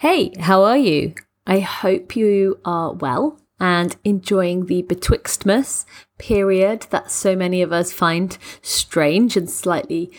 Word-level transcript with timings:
Hey, 0.00 0.30
how 0.38 0.62
are 0.62 0.78
you? 0.78 1.14
I 1.44 1.58
hope 1.58 2.14
you 2.14 2.60
are 2.64 2.92
well 2.92 3.40
and 3.58 3.96
enjoying 4.04 4.66
the 4.66 4.84
betwixtmas 4.84 5.86
period 6.18 6.86
that 6.90 7.10
so 7.10 7.34
many 7.34 7.62
of 7.62 7.72
us 7.72 7.90
find 7.90 8.38
strange 8.62 9.36
and 9.36 9.50
slightly 9.50 10.12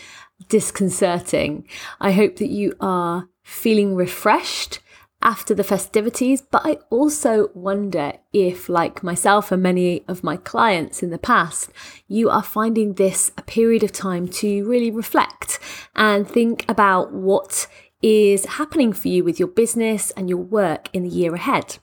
disconcerting. 0.50 1.66
I 1.98 2.12
hope 2.12 2.36
that 2.36 2.50
you 2.50 2.74
are 2.78 3.30
feeling 3.42 3.94
refreshed 3.94 4.80
after 5.22 5.54
the 5.54 5.64
festivities, 5.64 6.42
but 6.42 6.60
I 6.66 6.76
also 6.90 7.48
wonder 7.54 8.12
if, 8.34 8.68
like 8.68 9.02
myself 9.02 9.50
and 9.50 9.62
many 9.62 10.04
of 10.06 10.22
my 10.22 10.36
clients 10.36 11.02
in 11.02 11.08
the 11.08 11.18
past, 11.18 11.70
you 12.06 12.28
are 12.28 12.42
finding 12.42 12.94
this 12.94 13.32
a 13.38 13.42
period 13.42 13.82
of 13.82 13.92
time 13.92 14.28
to 14.28 14.68
really 14.68 14.90
reflect 14.90 15.58
and 15.96 16.28
think 16.28 16.66
about 16.68 17.14
what 17.14 17.66
is 18.02 18.44
happening 18.44 18.92
for 18.92 19.08
you 19.08 19.24
with 19.24 19.38
your 19.38 19.48
business 19.48 20.10
and 20.12 20.28
your 20.28 20.38
work 20.38 20.88
in 20.92 21.02
the 21.02 21.08
year 21.08 21.34
ahead. 21.34 21.78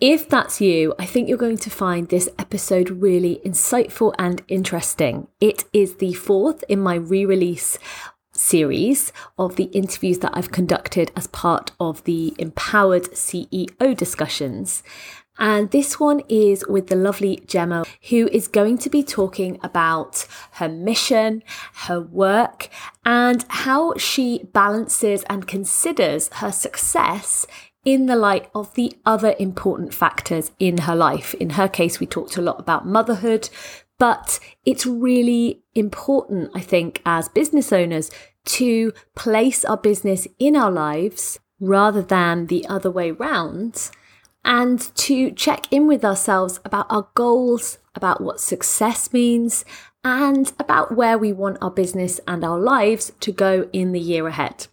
If 0.00 0.28
that's 0.28 0.60
you, 0.62 0.94
I 0.98 1.04
think 1.04 1.28
you're 1.28 1.36
going 1.36 1.58
to 1.58 1.70
find 1.70 2.08
this 2.08 2.28
episode 2.38 2.88
really 2.88 3.40
insightful 3.44 4.14
and 4.18 4.42
interesting. 4.48 5.28
It 5.40 5.64
is 5.74 5.96
the 5.96 6.14
fourth 6.14 6.64
in 6.68 6.80
my 6.80 6.94
re 6.94 7.26
release 7.26 7.78
series 8.32 9.12
of 9.38 9.56
the 9.56 9.64
interviews 9.64 10.20
that 10.20 10.32
I've 10.34 10.50
conducted 10.50 11.12
as 11.14 11.26
part 11.26 11.72
of 11.78 12.02
the 12.04 12.34
Empowered 12.38 13.10
CEO 13.12 13.94
discussions. 13.94 14.82
And 15.40 15.70
this 15.70 15.98
one 15.98 16.20
is 16.28 16.64
with 16.68 16.88
the 16.88 16.96
lovely 16.96 17.42
Gemma, 17.46 17.84
who 18.10 18.28
is 18.28 18.46
going 18.46 18.76
to 18.78 18.90
be 18.90 19.02
talking 19.02 19.58
about 19.62 20.26
her 20.52 20.68
mission, 20.68 21.42
her 21.86 21.98
work, 21.98 22.68
and 23.06 23.46
how 23.48 23.94
she 23.96 24.44
balances 24.52 25.24
and 25.30 25.48
considers 25.48 26.28
her 26.34 26.52
success 26.52 27.46
in 27.86 28.04
the 28.04 28.16
light 28.16 28.50
of 28.54 28.74
the 28.74 28.92
other 29.06 29.34
important 29.38 29.94
factors 29.94 30.50
in 30.58 30.82
her 30.82 30.94
life. 30.94 31.32
In 31.34 31.50
her 31.50 31.68
case, 31.68 31.98
we 31.98 32.06
talked 32.06 32.36
a 32.36 32.42
lot 32.42 32.60
about 32.60 32.86
motherhood, 32.86 33.48
but 33.98 34.38
it's 34.66 34.84
really 34.84 35.62
important, 35.74 36.50
I 36.54 36.60
think, 36.60 37.00
as 37.06 37.30
business 37.30 37.72
owners 37.72 38.10
to 38.44 38.92
place 39.16 39.64
our 39.64 39.78
business 39.78 40.28
in 40.38 40.54
our 40.54 40.70
lives 40.70 41.38
rather 41.58 42.02
than 42.02 42.46
the 42.46 42.66
other 42.68 42.90
way 42.90 43.10
round 43.10 43.90
and 44.44 44.94
to 44.96 45.30
check 45.32 45.66
in 45.70 45.86
with 45.86 46.04
ourselves 46.04 46.60
about 46.64 46.86
our 46.90 47.08
goals, 47.14 47.78
about 47.94 48.20
what 48.20 48.40
success 48.40 49.12
means, 49.12 49.64
and 50.02 50.52
about 50.58 50.96
where 50.96 51.18
we 51.18 51.32
want 51.32 51.58
our 51.60 51.70
business 51.70 52.20
and 52.26 52.42
our 52.42 52.58
lives 52.58 53.12
to 53.20 53.30
go 53.30 53.68
in 53.72 53.92
the 53.92 54.00
year 54.00 54.26
ahead. 54.26 54.66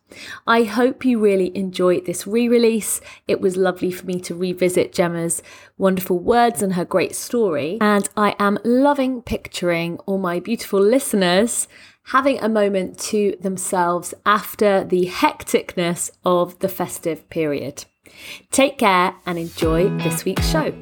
I 0.45 0.63
hope 0.63 1.03
you 1.03 1.19
really 1.19 1.55
enjoyed 1.55 2.05
this 2.05 2.25
re 2.25 2.47
release. 2.47 3.01
It 3.27 3.41
was 3.41 3.57
lovely 3.57 3.91
for 3.91 4.05
me 4.05 4.21
to 4.21 4.35
revisit 4.35 4.93
Gemma's 4.93 5.43
wonderful 5.77 6.19
words 6.19 6.61
and 6.61 6.73
her 6.73 6.85
great 6.85 7.13
story. 7.13 7.77
And 7.81 8.07
I 8.15 8.35
am 8.39 8.57
loving 8.63 9.21
picturing 9.21 9.97
all 10.05 10.17
my 10.17 10.39
beautiful 10.39 10.79
listeners 10.81 11.67
having 12.11 12.39
a 12.39 12.47
moment 12.47 12.97
to 12.97 13.35
themselves 13.41 14.13
after 14.25 14.81
the 14.85 15.07
hecticness 15.07 16.09
of 16.23 16.57
the 16.59 16.69
festive 16.69 17.29
period. 17.29 17.83
Take 18.51 18.77
care 18.77 19.15
and 19.25 19.37
enjoy 19.37 19.89
this 19.97 20.25
week's 20.25 20.49
show. 20.49 20.73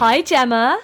Hi, 0.00 0.22
Gemma. 0.22 0.78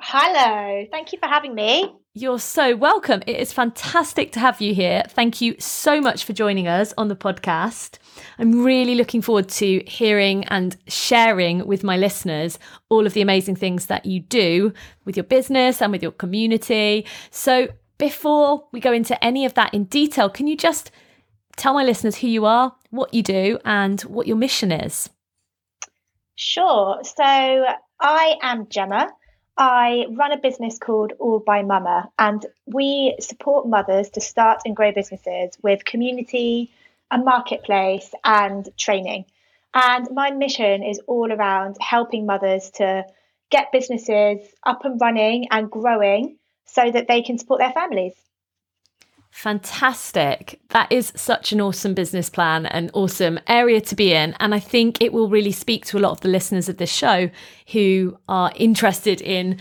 Hello. 0.00 0.86
Thank 0.90 1.12
you 1.12 1.18
for 1.18 1.26
having 1.26 1.54
me. 1.54 1.92
You're 2.18 2.38
so 2.38 2.74
welcome. 2.74 3.22
It 3.26 3.36
is 3.36 3.52
fantastic 3.52 4.32
to 4.32 4.40
have 4.40 4.58
you 4.62 4.74
here. 4.74 5.02
Thank 5.06 5.42
you 5.42 5.54
so 5.58 6.00
much 6.00 6.24
for 6.24 6.32
joining 6.32 6.66
us 6.66 6.94
on 6.96 7.08
the 7.08 7.14
podcast. 7.14 7.98
I'm 8.38 8.64
really 8.64 8.94
looking 8.94 9.20
forward 9.20 9.50
to 9.50 9.82
hearing 9.86 10.46
and 10.46 10.78
sharing 10.88 11.66
with 11.66 11.84
my 11.84 11.98
listeners 11.98 12.58
all 12.88 13.04
of 13.06 13.12
the 13.12 13.20
amazing 13.20 13.56
things 13.56 13.88
that 13.88 14.06
you 14.06 14.20
do 14.20 14.72
with 15.04 15.14
your 15.14 15.24
business 15.24 15.82
and 15.82 15.92
with 15.92 16.02
your 16.02 16.10
community. 16.10 17.04
So, 17.30 17.68
before 17.98 18.66
we 18.72 18.80
go 18.80 18.94
into 18.94 19.22
any 19.22 19.44
of 19.44 19.52
that 19.52 19.74
in 19.74 19.84
detail, 19.84 20.30
can 20.30 20.46
you 20.46 20.56
just 20.56 20.90
tell 21.58 21.74
my 21.74 21.84
listeners 21.84 22.16
who 22.16 22.28
you 22.28 22.46
are, 22.46 22.74
what 22.88 23.12
you 23.12 23.22
do, 23.22 23.58
and 23.62 24.00
what 24.00 24.26
your 24.26 24.38
mission 24.38 24.72
is? 24.72 25.10
Sure. 26.34 26.98
So, 27.04 27.66
I 28.00 28.36
am 28.40 28.68
Gemma. 28.70 29.08
I 29.58 30.06
run 30.10 30.32
a 30.32 30.38
business 30.38 30.78
called 30.78 31.14
All 31.18 31.38
by 31.38 31.62
Mama, 31.62 32.10
and 32.18 32.44
we 32.66 33.16
support 33.20 33.66
mothers 33.66 34.10
to 34.10 34.20
start 34.20 34.60
and 34.66 34.76
grow 34.76 34.92
businesses 34.92 35.56
with 35.62 35.84
community, 35.84 36.70
a 37.10 37.16
marketplace, 37.16 38.12
and 38.22 38.68
training. 38.76 39.24
And 39.72 40.10
my 40.10 40.30
mission 40.30 40.82
is 40.82 41.00
all 41.06 41.32
around 41.32 41.76
helping 41.80 42.26
mothers 42.26 42.70
to 42.72 43.06
get 43.50 43.72
businesses 43.72 44.40
up 44.64 44.84
and 44.84 45.00
running 45.00 45.48
and 45.50 45.70
growing 45.70 46.36
so 46.66 46.90
that 46.90 47.08
they 47.08 47.22
can 47.22 47.38
support 47.38 47.60
their 47.60 47.72
families. 47.72 48.14
Fantastic. 49.36 50.58
That 50.70 50.90
is 50.90 51.12
such 51.14 51.52
an 51.52 51.60
awesome 51.60 51.92
business 51.92 52.30
plan, 52.30 52.64
and 52.64 52.90
awesome 52.94 53.38
area 53.46 53.82
to 53.82 53.94
be 53.94 54.14
in. 54.14 54.34
And 54.40 54.54
I 54.54 54.58
think 54.58 55.02
it 55.02 55.12
will 55.12 55.28
really 55.28 55.52
speak 55.52 55.84
to 55.86 55.98
a 55.98 56.00
lot 56.00 56.12
of 56.12 56.22
the 56.22 56.30
listeners 56.30 56.70
of 56.70 56.78
this 56.78 56.90
show 56.90 57.28
who 57.72 58.16
are 58.30 58.50
interested 58.56 59.20
in 59.20 59.58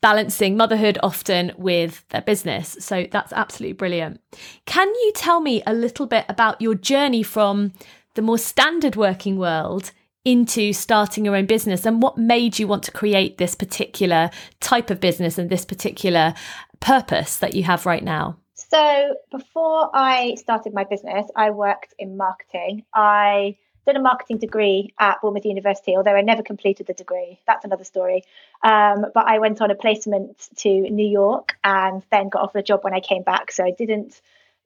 balancing 0.00 0.56
motherhood 0.56 0.96
often 1.02 1.50
with 1.58 2.08
their 2.10 2.22
business. 2.22 2.76
So 2.78 3.08
that's 3.10 3.32
absolutely 3.32 3.72
brilliant. 3.72 4.20
Can 4.64 4.86
you 4.86 5.12
tell 5.16 5.40
me 5.40 5.60
a 5.66 5.74
little 5.74 6.06
bit 6.06 6.24
about 6.28 6.60
your 6.60 6.76
journey 6.76 7.24
from 7.24 7.72
the 8.14 8.22
more 8.22 8.38
standard 8.38 8.94
working 8.94 9.38
world 9.38 9.90
into 10.24 10.72
starting 10.72 11.24
your 11.24 11.34
own 11.34 11.46
business 11.46 11.84
and 11.84 12.00
what 12.00 12.16
made 12.16 12.60
you 12.60 12.68
want 12.68 12.84
to 12.84 12.92
create 12.92 13.38
this 13.38 13.56
particular 13.56 14.30
type 14.60 14.88
of 14.88 15.00
business 15.00 15.36
and 15.36 15.50
this 15.50 15.64
particular 15.64 16.32
purpose 16.78 17.38
that 17.38 17.54
you 17.54 17.64
have 17.64 17.86
right 17.86 18.04
now? 18.04 18.38
So 18.70 19.14
before 19.30 19.90
I 19.94 20.34
started 20.36 20.74
my 20.74 20.84
business, 20.84 21.26
I 21.36 21.50
worked 21.50 21.94
in 21.98 22.16
marketing. 22.16 22.84
I 22.92 23.56
did 23.86 23.94
a 23.94 24.00
marketing 24.00 24.38
degree 24.38 24.92
at 24.98 25.20
Bournemouth 25.22 25.44
University, 25.44 25.96
although 25.96 26.16
I 26.16 26.22
never 26.22 26.42
completed 26.42 26.88
the 26.88 26.94
degree. 26.94 27.38
That's 27.46 27.64
another 27.64 27.84
story. 27.84 28.24
Um, 28.64 29.06
but 29.14 29.26
I 29.26 29.38
went 29.38 29.60
on 29.60 29.70
a 29.70 29.76
placement 29.76 30.48
to 30.56 30.68
New 30.68 31.06
York 31.06 31.56
and 31.62 32.02
then 32.10 32.28
got 32.28 32.42
offered 32.42 32.58
a 32.58 32.62
job 32.64 32.82
when 32.82 32.94
I 32.94 33.00
came 33.00 33.22
back. 33.22 33.52
So 33.52 33.64
I 33.64 33.70
didn't 33.70 34.20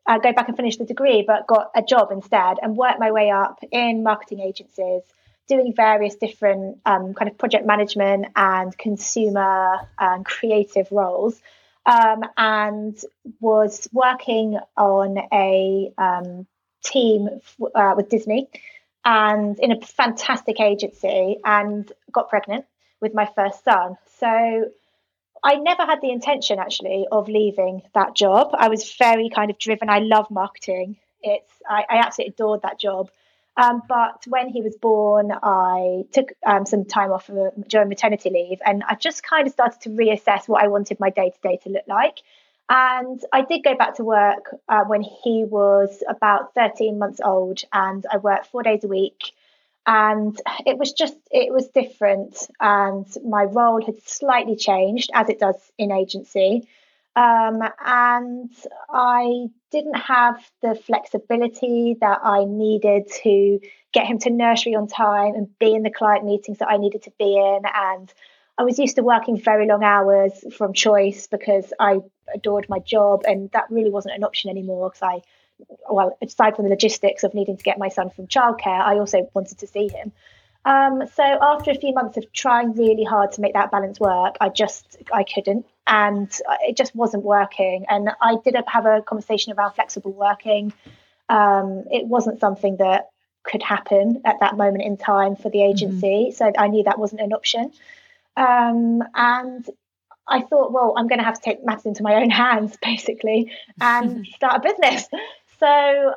uh, 0.07 0.19
go 0.19 0.33
back 0.33 0.49
and 0.49 0.57
finish 0.57 0.79
the 0.79 0.87
degree, 0.87 1.23
but 1.27 1.47
got 1.47 1.71
a 1.75 1.83
job 1.83 2.11
instead 2.11 2.57
and 2.63 2.77
worked 2.77 3.01
my 3.01 3.11
way 3.11 3.31
up 3.31 3.63
in 3.71 4.03
marketing 4.03 4.41
agencies, 4.41 5.03
doing 5.47 5.75
various 5.77 6.15
different 6.15 6.79
um, 6.87 7.13
kind 7.13 7.31
of 7.31 7.37
project 7.37 7.67
management 7.67 8.29
and 8.35 8.77
consumer 8.79 9.81
and 9.99 10.25
creative 10.25 10.91
roles 10.91 11.39
um, 11.91 12.23
and 12.37 12.97
was 13.41 13.89
working 13.93 14.59
on 14.77 15.19
a 15.33 15.93
um, 15.99 16.47
team 16.85 17.29
uh, 17.75 17.95
with 17.97 18.09
Disney 18.09 18.49
and 19.05 19.59
in 19.59 19.73
a 19.73 19.81
fantastic 19.81 20.61
agency 20.61 21.39
and 21.45 21.91
got 22.13 22.29
pregnant 22.29 22.65
with 23.01 23.13
my 23.13 23.29
first 23.35 23.65
son. 23.65 23.97
So 24.19 24.71
I 25.43 25.57
never 25.57 25.85
had 25.85 26.01
the 26.01 26.11
intention 26.11 26.61
actually 26.61 27.07
of 27.11 27.29
leaving 27.29 27.83
that 27.95 28.15
job. 28.15 28.51
I 28.53 28.69
was 28.69 28.95
very 28.95 29.29
kind 29.29 29.51
of 29.51 29.59
driven. 29.59 29.91
I 29.91 29.99
love 29.99 30.31
marketing. 30.31 30.97
It's 31.23 31.51
I, 31.69 31.85
I 31.91 31.97
absolutely 31.97 32.35
adored 32.35 32.63
that 32.63 32.79
job. 32.79 33.11
Um, 33.57 33.83
but 33.89 34.25
when 34.27 34.49
he 34.49 34.63
was 34.63 34.77
born, 34.77 35.33
I 35.43 36.05
took 36.13 36.33
um, 36.47 36.65
some 36.65 36.85
time 36.85 37.13
off 37.13 37.29
during 37.69 37.89
maternity 37.89 38.31
leave, 38.31 38.59
and 38.65 38.83
I 38.89 38.95
just 38.95 39.23
kind 39.23 39.47
of 39.47 39.53
started 39.53 39.81
to 39.83 39.91
reassess 39.91 40.49
what 40.49 40.63
I 40.63 40.69
wanted 40.69 41.01
my 41.01 41.11
day 41.11 41.31
to 41.31 41.49
day 41.49 41.59
to 41.65 41.71
look 41.71 41.85
like. 41.87 42.19
And 42.69 43.21
I 43.33 43.43
did 43.43 43.65
go 43.65 43.75
back 43.75 43.97
to 43.97 44.05
work 44.05 44.55
uh, 44.69 44.85
when 44.85 45.03
he 45.03 45.45
was 45.45 46.05
about 46.09 46.55
13 46.55 46.99
months 46.99 47.21
old, 47.23 47.63
and 47.73 48.07
I 48.11 48.19
worked 48.19 48.47
four 48.47 48.63
days 48.63 48.85
a 48.85 48.89
week. 48.89 49.33
And 49.87 50.41
it 50.67 50.79
was 50.79 50.93
just, 50.93 51.17
it 51.33 51.53
was 51.53 51.67
different. 51.69 52.37
And 52.61 53.07
my 53.25 53.45
role 53.45 53.85
had 53.85 54.01
slightly 54.07 54.55
changed, 54.55 55.11
as 55.13 55.29
it 55.29 55.41
does 55.41 55.57
in 55.79 55.91
agency. 55.91 56.69
Um, 57.17 57.61
and 57.85 58.53
I 58.89 59.47
didn't 59.71 59.97
have 59.97 60.37
the 60.63 60.75
flexibility 60.75 61.97
that 62.01 62.21
I 62.23 62.45
needed 62.45 63.11
to 63.25 63.61
get 63.93 64.07
him 64.07 64.19
to 64.21 64.31
nursery 64.31 64.75
on 64.75 64.87
time 64.87 65.35
and 65.35 65.59
be 65.59 65.75
in 65.75 65.83
the 65.83 65.91
client 65.91 66.25
meetings 66.25 66.59
that 66.59 66.69
I 66.71 66.77
needed 66.77 67.03
to 67.05 67.13
be 67.19 67.37
in. 67.37 67.61
And 67.75 68.13
I 68.57 68.63
was 68.63 68.79
used 68.79 68.97
to 68.97 69.03
working 69.03 69.41
very 69.41 69.67
long 69.67 69.83
hours 69.83 70.33
from 70.57 70.73
choice 70.73 71.27
because 71.27 71.73
I 71.81 71.99
adored 72.33 72.69
my 72.69 72.79
job, 72.79 73.23
and 73.27 73.51
that 73.53 73.65
really 73.71 73.91
wasn't 73.91 74.15
an 74.15 74.25
option 74.25 74.51
anymore 74.51 74.91
because 74.91 75.03
I, 75.03 75.23
well, 75.91 76.17
aside 76.23 76.57
from 76.57 76.67
the 76.67 76.71
logistics 76.71 77.25
of 77.25 77.35
needing 77.35 77.57
to 77.57 77.63
get 77.63 77.79
my 77.79 77.89
son 77.89 78.11
from 78.11 78.29
childcare, 78.29 78.81
I 78.81 78.99
also 78.99 79.29
wanted 79.35 79.59
to 79.59 79.67
see 79.67 79.89
him. 79.89 80.13
Um, 80.71 81.03
so 81.17 81.25
after 81.25 81.73
a 81.73 81.75
few 81.75 81.93
months 81.93 82.17
of 82.17 82.33
trying 82.33 82.75
really 82.75 83.03
hard 83.03 83.33
to 83.33 83.41
make 83.41 83.55
that 83.55 83.73
balance 83.73 83.99
work, 83.99 84.37
I 84.41 84.51
just 84.51 84.99
I 85.13 85.25
couldn't, 85.25 85.67
and 85.89 86.31
it 86.61 86.77
just 86.77 86.95
wasn't 86.95 87.25
working. 87.25 87.87
And 87.89 88.11
I 88.23 88.37
did 88.45 88.55
have 88.69 88.87
a 88.87 89.03
conversation 89.03 89.53
around 89.53 89.73
flexible 89.73 90.13
working. 90.13 90.73
Um, 91.29 91.87
it 91.91 92.07
wasn't 92.07 92.39
something 92.39 92.77
that 92.77 93.09
could 93.43 93.65
happen 93.65 94.23
at 94.25 94.37
that 94.41 94.57
moment 94.57 94.85
in 94.85 94.97
time 94.97 95.35
for 95.35 95.51
the 95.51 95.59
mm-hmm. 95.59 95.73
agency, 95.73 96.07
mm-hmm. 96.07 96.35
so 96.35 96.53
I 96.57 96.69
knew 96.69 96.85
that 96.85 97.01
wasn't 97.01 97.23
an 97.23 97.33
option. 97.33 97.73
Um, 98.37 99.03
and 99.17 99.69
I 100.29 100.43
thought, 100.43 100.71
well, 100.71 100.95
I'm 100.97 101.09
going 101.09 101.19
to 101.19 101.25
have 101.25 101.35
to 101.35 101.43
take 101.43 101.65
matters 101.65 101.87
into 101.87 102.05
my 102.05 102.15
own 102.15 102.31
hands, 102.31 102.77
basically, 102.83 103.51
and 103.81 104.25
start 104.37 104.65
a 104.65 104.69
business. 104.69 105.09
So 105.59 106.15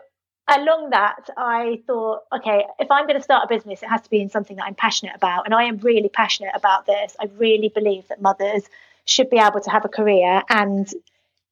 along 0.48 0.90
that, 0.92 1.30
I 1.38 1.81
thought, 1.88 2.22
okay, 2.36 2.66
if 2.80 2.92
I'm 2.92 3.07
going 3.07 3.18
to 3.18 3.24
start 3.24 3.45
a 3.45 3.54
business, 3.54 3.81
it 3.81 3.90
has 3.90 4.01
to 4.01 4.10
be 4.10 4.22
in 4.22 4.30
something 4.30 4.57
that 4.57 4.66
I'm 4.66 4.75
passionate 4.75 5.16
about. 5.16 5.45
And 5.45 5.54
I 5.54 5.63
am 5.63 5.78
really 5.78 6.10
passionate 6.10 6.51
about 6.56 6.86
this. 6.86 7.16
I 7.19 7.30
really 7.38 7.69
believe 7.69 8.07
that 8.10 8.22
mothers 8.22 8.63
should 9.06 9.30
be 9.30 9.38
able 9.38 9.62
to 9.62 9.69
have 9.69 9.86
a 9.86 9.90
career 9.90 10.44
and 10.50 10.90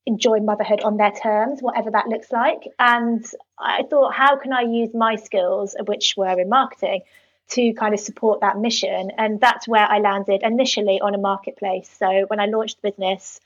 enjoy 0.06 0.40
motherhood 0.40 0.82
on 0.82 0.98
their 0.98 1.12
terms, 1.12 1.62
whatever 1.62 1.92
that 1.92 2.08
looks 2.08 2.32
like. 2.32 2.68
And 2.80 3.26
I 3.58 3.84
thought, 3.90 4.14
how 4.14 4.38
can 4.38 4.52
I 4.52 4.62
use 4.62 4.94
my 4.94 5.16
skills, 5.16 5.76
which 5.86 6.16
were 6.18 6.40
in 6.40 6.50
marketing, 6.50 7.02
to 7.50 7.74
kind 7.74 7.94
of 7.94 8.00
support 8.00 8.42
that 8.42 8.58
mission? 8.58 9.12
And 9.18 9.40
that's 9.40 9.68
where 9.68 9.86
I 9.86 10.00
landed 10.00 10.42
initially 10.44 11.00
on 11.00 11.16
a 11.16 11.20
marketplace. 11.20 11.90
So 11.98 12.26
when 12.28 12.40
I 12.40 12.48
launched 12.48 12.82
the 12.82 12.90
business, 12.90 13.40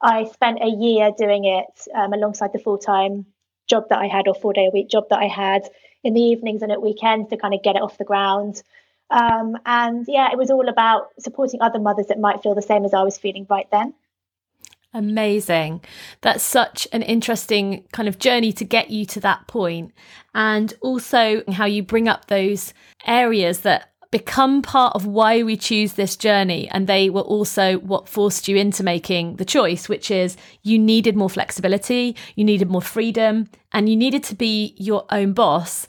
I 0.00 0.24
spent 0.24 0.58
a 0.62 0.68
year 0.68 1.10
doing 1.16 1.44
it 1.44 1.88
um, 1.94 2.12
alongside 2.12 2.52
the 2.52 2.58
full 2.58 2.78
time 2.78 3.26
job 3.68 3.84
that 3.90 3.98
I 3.98 4.06
had 4.06 4.28
or 4.28 4.34
four 4.34 4.52
day 4.52 4.66
a 4.66 4.70
week 4.70 4.88
job 4.88 5.04
that 5.10 5.18
I 5.18 5.26
had 5.26 5.68
in 6.04 6.14
the 6.14 6.20
evenings 6.20 6.62
and 6.62 6.72
at 6.72 6.82
weekends 6.82 7.30
to 7.30 7.36
kind 7.36 7.54
of 7.54 7.62
get 7.62 7.76
it 7.76 7.82
off 7.82 7.98
the 7.98 8.04
ground. 8.04 8.62
Um, 9.10 9.56
and 9.66 10.06
yeah, 10.08 10.30
it 10.32 10.38
was 10.38 10.50
all 10.50 10.68
about 10.68 11.08
supporting 11.18 11.60
other 11.60 11.78
mothers 11.78 12.06
that 12.06 12.18
might 12.18 12.42
feel 12.42 12.54
the 12.54 12.62
same 12.62 12.84
as 12.84 12.94
I 12.94 13.02
was 13.02 13.18
feeling 13.18 13.46
right 13.48 13.70
then. 13.70 13.94
Amazing. 14.94 15.80
That's 16.20 16.42
such 16.42 16.86
an 16.92 17.02
interesting 17.02 17.84
kind 17.92 18.08
of 18.08 18.18
journey 18.18 18.52
to 18.52 18.64
get 18.64 18.90
you 18.90 19.06
to 19.06 19.20
that 19.20 19.46
point. 19.46 19.92
And 20.34 20.74
also 20.80 21.42
how 21.50 21.64
you 21.64 21.82
bring 21.82 22.08
up 22.08 22.26
those 22.26 22.74
areas 23.06 23.60
that 23.60 23.91
become 24.12 24.62
part 24.62 24.94
of 24.94 25.06
why 25.06 25.42
we 25.42 25.56
choose 25.56 25.94
this 25.94 26.14
journey. 26.14 26.68
And 26.70 26.86
they 26.86 27.10
were 27.10 27.22
also 27.22 27.78
what 27.78 28.08
forced 28.08 28.46
you 28.46 28.56
into 28.56 28.84
making 28.84 29.36
the 29.36 29.44
choice, 29.44 29.88
which 29.88 30.10
is 30.12 30.36
you 30.62 30.78
needed 30.78 31.16
more 31.16 31.30
flexibility, 31.30 32.14
you 32.36 32.44
needed 32.44 32.70
more 32.70 32.82
freedom, 32.82 33.48
and 33.72 33.88
you 33.88 33.96
needed 33.96 34.22
to 34.24 34.36
be 34.36 34.74
your 34.76 35.06
own 35.10 35.32
boss. 35.32 35.88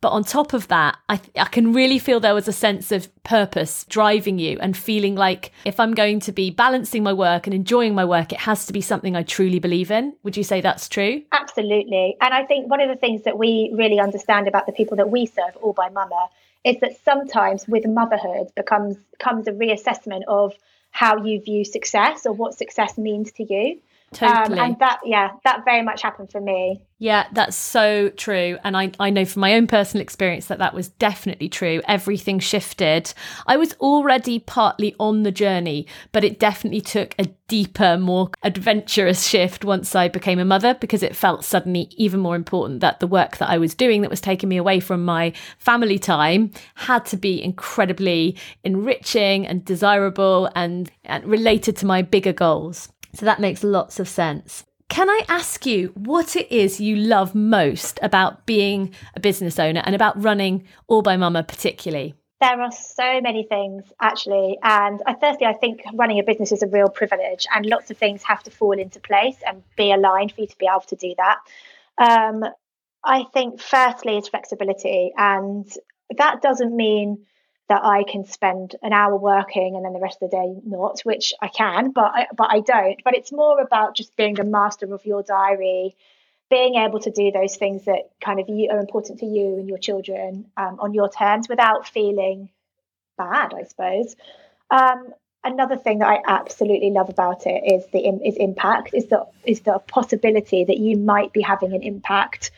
But 0.00 0.10
on 0.10 0.24
top 0.24 0.54
of 0.54 0.66
that, 0.68 0.96
I, 1.10 1.16
th- 1.18 1.30
I 1.36 1.44
can 1.44 1.74
really 1.74 1.98
feel 1.98 2.20
there 2.20 2.34
was 2.34 2.48
a 2.48 2.52
sense 2.52 2.90
of 2.90 3.08
purpose 3.22 3.84
driving 3.84 4.38
you 4.38 4.58
and 4.60 4.74
feeling 4.74 5.14
like 5.14 5.52
if 5.66 5.78
I'm 5.78 5.92
going 5.92 6.20
to 6.20 6.32
be 6.32 6.50
balancing 6.50 7.02
my 7.02 7.12
work 7.12 7.46
and 7.46 7.52
enjoying 7.52 7.94
my 7.94 8.06
work, 8.06 8.32
it 8.32 8.40
has 8.40 8.64
to 8.66 8.72
be 8.72 8.80
something 8.80 9.14
I 9.14 9.22
truly 9.22 9.58
believe 9.58 9.90
in. 9.90 10.16
Would 10.22 10.38
you 10.38 10.42
say 10.42 10.62
that's 10.62 10.88
true? 10.88 11.22
Absolutely. 11.32 12.16
And 12.22 12.32
I 12.32 12.46
think 12.46 12.70
one 12.70 12.80
of 12.80 12.88
the 12.88 12.96
things 12.96 13.24
that 13.24 13.38
we 13.38 13.70
really 13.74 14.00
understand 14.00 14.48
about 14.48 14.64
the 14.64 14.72
people 14.72 14.96
that 14.96 15.10
we 15.10 15.26
serve, 15.26 15.54
All 15.60 15.74
by 15.74 15.90
Mama, 15.90 16.30
is 16.64 16.76
that 16.80 16.96
sometimes 17.04 17.66
with 17.66 17.86
motherhood 17.86 18.48
becomes 18.54 18.96
comes 19.18 19.46
a 19.46 19.52
reassessment 19.52 20.22
of 20.28 20.54
how 20.90 21.24
you 21.24 21.40
view 21.40 21.64
success 21.64 22.26
or 22.26 22.32
what 22.32 22.56
success 22.56 22.98
means 22.98 23.32
to 23.32 23.44
you. 23.44 23.80
Totally. 24.12 24.58
Um, 24.58 24.66
and 24.66 24.78
that, 24.80 25.00
yeah, 25.04 25.30
that 25.44 25.64
very 25.64 25.82
much 25.82 26.02
happened 26.02 26.32
for 26.32 26.40
me. 26.40 26.82
Yeah, 26.98 27.28
that's 27.32 27.56
so 27.56 28.10
true. 28.10 28.58
And 28.64 28.76
I, 28.76 28.90
I 28.98 29.08
know 29.08 29.24
from 29.24 29.40
my 29.40 29.54
own 29.54 29.68
personal 29.68 30.02
experience 30.02 30.46
that 30.46 30.58
that 30.58 30.74
was 30.74 30.88
definitely 30.88 31.48
true. 31.48 31.80
Everything 31.86 32.40
shifted. 32.40 33.14
I 33.46 33.56
was 33.56 33.72
already 33.74 34.40
partly 34.40 34.96
on 34.98 35.22
the 35.22 35.30
journey, 35.30 35.86
but 36.10 36.24
it 36.24 36.40
definitely 36.40 36.80
took 36.80 37.14
a 37.18 37.26
deeper, 37.46 37.96
more 37.96 38.30
adventurous 38.42 39.28
shift 39.28 39.64
once 39.64 39.94
I 39.94 40.08
became 40.08 40.40
a 40.40 40.44
mother 40.44 40.74
because 40.74 41.04
it 41.04 41.14
felt 41.14 41.44
suddenly 41.44 41.88
even 41.96 42.18
more 42.18 42.36
important 42.36 42.80
that 42.80 42.98
the 42.98 43.06
work 43.06 43.36
that 43.36 43.48
I 43.48 43.58
was 43.58 43.76
doing 43.76 44.02
that 44.02 44.10
was 44.10 44.20
taking 44.20 44.48
me 44.48 44.56
away 44.56 44.80
from 44.80 45.04
my 45.04 45.32
family 45.58 46.00
time 46.00 46.50
had 46.74 47.06
to 47.06 47.16
be 47.16 47.40
incredibly 47.40 48.36
enriching 48.64 49.46
and 49.46 49.64
desirable 49.64 50.50
and, 50.56 50.90
and 51.04 51.24
related 51.26 51.76
to 51.76 51.86
my 51.86 52.02
bigger 52.02 52.32
goals. 52.32 52.88
So 53.14 53.26
that 53.26 53.40
makes 53.40 53.64
lots 53.64 54.00
of 54.00 54.08
sense. 54.08 54.64
Can 54.88 55.08
I 55.08 55.22
ask 55.28 55.66
you 55.66 55.92
what 55.94 56.34
it 56.34 56.50
is 56.50 56.80
you 56.80 56.96
love 56.96 57.34
most 57.34 58.00
about 58.02 58.44
being 58.44 58.92
a 59.14 59.20
business 59.20 59.58
owner 59.58 59.82
and 59.84 59.94
about 59.94 60.20
running 60.20 60.66
All 60.88 61.00
by 61.00 61.16
Mama 61.16 61.44
particularly? 61.44 62.14
There 62.40 62.60
are 62.60 62.72
so 62.72 63.20
many 63.20 63.44
things 63.44 63.84
actually. 64.00 64.58
And 64.62 65.00
I, 65.06 65.14
firstly, 65.14 65.46
I 65.46 65.52
think 65.52 65.82
running 65.94 66.18
a 66.18 66.24
business 66.24 66.50
is 66.50 66.62
a 66.62 66.66
real 66.66 66.88
privilege 66.88 67.46
and 67.54 67.66
lots 67.66 67.90
of 67.90 67.98
things 67.98 68.22
have 68.24 68.42
to 68.44 68.50
fall 68.50 68.72
into 68.72 68.98
place 68.98 69.36
and 69.46 69.62
be 69.76 69.92
aligned 69.92 70.32
for 70.32 70.40
you 70.40 70.46
to 70.48 70.58
be 70.58 70.66
able 70.66 70.80
to 70.80 70.96
do 70.96 71.14
that. 71.18 71.38
Um, 71.98 72.44
I 73.04 73.24
think 73.32 73.60
firstly 73.60 74.18
is 74.18 74.28
flexibility. 74.28 75.12
And 75.16 75.70
that 76.16 76.42
doesn't 76.42 76.74
mean 76.74 77.26
that 77.70 77.84
I 77.84 78.02
can 78.02 78.24
spend 78.24 78.74
an 78.82 78.92
hour 78.92 79.16
working 79.16 79.76
and 79.76 79.84
then 79.84 79.92
the 79.92 80.00
rest 80.00 80.20
of 80.20 80.28
the 80.28 80.36
day 80.36 80.60
not, 80.66 80.98
which 81.04 81.32
I 81.40 81.46
can, 81.46 81.92
but 81.92 82.10
I, 82.12 82.26
but 82.36 82.48
I 82.50 82.58
don't. 82.58 83.00
But 83.04 83.14
it's 83.14 83.30
more 83.30 83.60
about 83.60 83.94
just 83.94 84.16
being 84.16 84.34
the 84.34 84.42
master 84.42 84.92
of 84.92 85.06
your 85.06 85.22
diary, 85.22 85.94
being 86.50 86.74
able 86.74 86.98
to 86.98 87.12
do 87.12 87.30
those 87.30 87.56
things 87.56 87.84
that 87.84 88.10
kind 88.20 88.40
of 88.40 88.48
you, 88.48 88.70
are 88.70 88.80
important 88.80 89.20
to 89.20 89.26
you 89.26 89.56
and 89.60 89.68
your 89.68 89.78
children 89.78 90.46
um, 90.56 90.80
on 90.80 90.94
your 90.94 91.08
terms 91.08 91.48
without 91.48 91.86
feeling 91.86 92.48
bad, 93.16 93.54
I 93.54 93.62
suppose. 93.62 94.16
Um, 94.68 95.14
another 95.44 95.76
thing 95.76 96.00
that 96.00 96.08
I 96.08 96.18
absolutely 96.26 96.90
love 96.90 97.08
about 97.08 97.46
it 97.46 97.62
is 97.72 97.86
the 97.92 98.00
is 98.26 98.34
impact 98.34 98.94
is 98.94 99.06
the 99.06 99.26
is 99.44 99.60
the 99.60 99.78
possibility 99.86 100.64
that 100.64 100.78
you 100.78 100.96
might 100.96 101.32
be 101.32 101.40
having 101.40 101.72
an 101.72 101.84
impact 101.84 102.50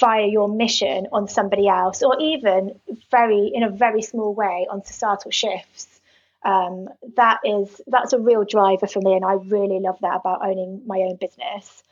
via 0.00 0.26
your 0.26 0.48
mission 0.48 1.06
on 1.12 1.28
somebody 1.28 1.68
else, 1.68 2.02
or 2.02 2.16
even 2.20 2.78
very 3.10 3.50
in 3.54 3.62
a 3.62 3.70
very 3.70 4.02
small 4.02 4.34
way 4.34 4.66
on 4.70 4.84
societal 4.84 5.30
shifts. 5.30 6.00
Um, 6.44 6.88
that 7.16 7.40
is 7.44 7.80
that's 7.86 8.12
a 8.12 8.18
real 8.18 8.44
driver 8.44 8.86
for 8.86 9.00
me, 9.00 9.14
and 9.14 9.24
I 9.24 9.34
really 9.34 9.80
love 9.80 9.98
that 10.02 10.16
about 10.16 10.44
owning 10.44 10.82
my 10.86 10.98
own 10.98 11.16
business. 11.16 11.82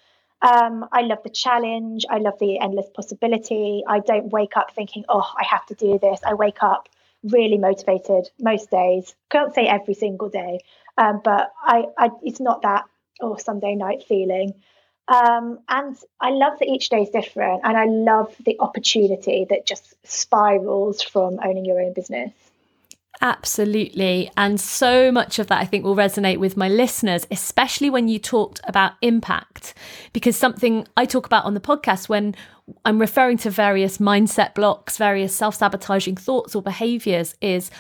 Um, 0.43 0.87
I 0.93 1.03
love 1.03 1.23
the 1.23 1.31
challenge. 1.31 2.05
I 2.11 2.19
love 2.19 2.39
the 2.41 2.59
endless 2.59 2.89
possibility. 2.93 3.85
I 3.87 4.01
don't 4.01 4.31
wake 4.31 4.57
up 4.57 4.75
thinking, 4.75 5.05
"Oh, 5.09 5.27
I 5.39 5.45
have 5.45 5.65
to 5.67 5.75
do 5.75 5.99
this." 5.99 6.21
I 6.27 6.35
wake 6.35 6.63
up 6.63 6.89
really 7.23 7.57
motivated 7.57 8.29
most 8.41 8.71
days. 8.71 9.15
Can't 9.31 9.55
say 9.55 9.67
every 9.67 9.95
single 9.95 10.29
day, 10.29 10.59
um, 10.99 11.21
but 11.25 11.53
I, 11.63 11.85
I, 11.97 12.11
it's 12.23 12.41
not 12.41 12.63
that 12.63 12.85
oh 13.21 13.37
Sunday 13.37 13.75
night 13.75 14.03
feeling. 14.09 14.55
Um, 15.13 15.59
and 15.69 15.97
I 16.21 16.31
love 16.31 16.59
that 16.59 16.69
each 16.69 16.89
day 16.89 17.03
is 17.03 17.11
different, 17.11 17.61
and 17.65 17.77
I 17.77 17.85
love 17.85 18.35
the 18.47 18.59
opportunity 18.61 19.47
that 19.51 19.67
just 19.67 19.95
spirals 20.05 21.03
from 21.03 21.39
owning 21.45 21.67
your 21.67 21.81
own 21.81 21.93
business. 21.93 22.33
Absolutely. 23.21 24.31
And 24.37 24.61
so 24.61 25.13
much 25.13 25.39
of 25.39 25.47
that 25.49 25.61
I 25.61 25.65
think 25.65 25.85
will 25.85 25.95
resonate 25.95 26.39
with 26.39 26.57
my 26.57 26.69
listeners, 26.69 27.27
especially 27.31 27.89
when 27.89 28.09
you 28.09 28.19
talked 28.19 28.61
about 28.65 28.95
impact, 29.01 29.75
because 30.13 30.37
something 30.37 30.89
I 30.97 31.05
talk 31.05 31.27
about 31.27 31.45
on 31.45 31.55
the 31.55 31.61
podcast 31.61 32.09
when 32.09 32.35
I'm 32.85 32.99
referring 32.99 33.37
to 33.39 33.51
various 33.51 33.99
mindset 33.99 34.55
blocks, 34.55 34.97
various 34.97 35.35
self 35.35 35.55
sabotaging 35.55 36.17
thoughts 36.17 36.57
or 36.57 36.63
behaviors 36.63 37.37
is 37.41 37.71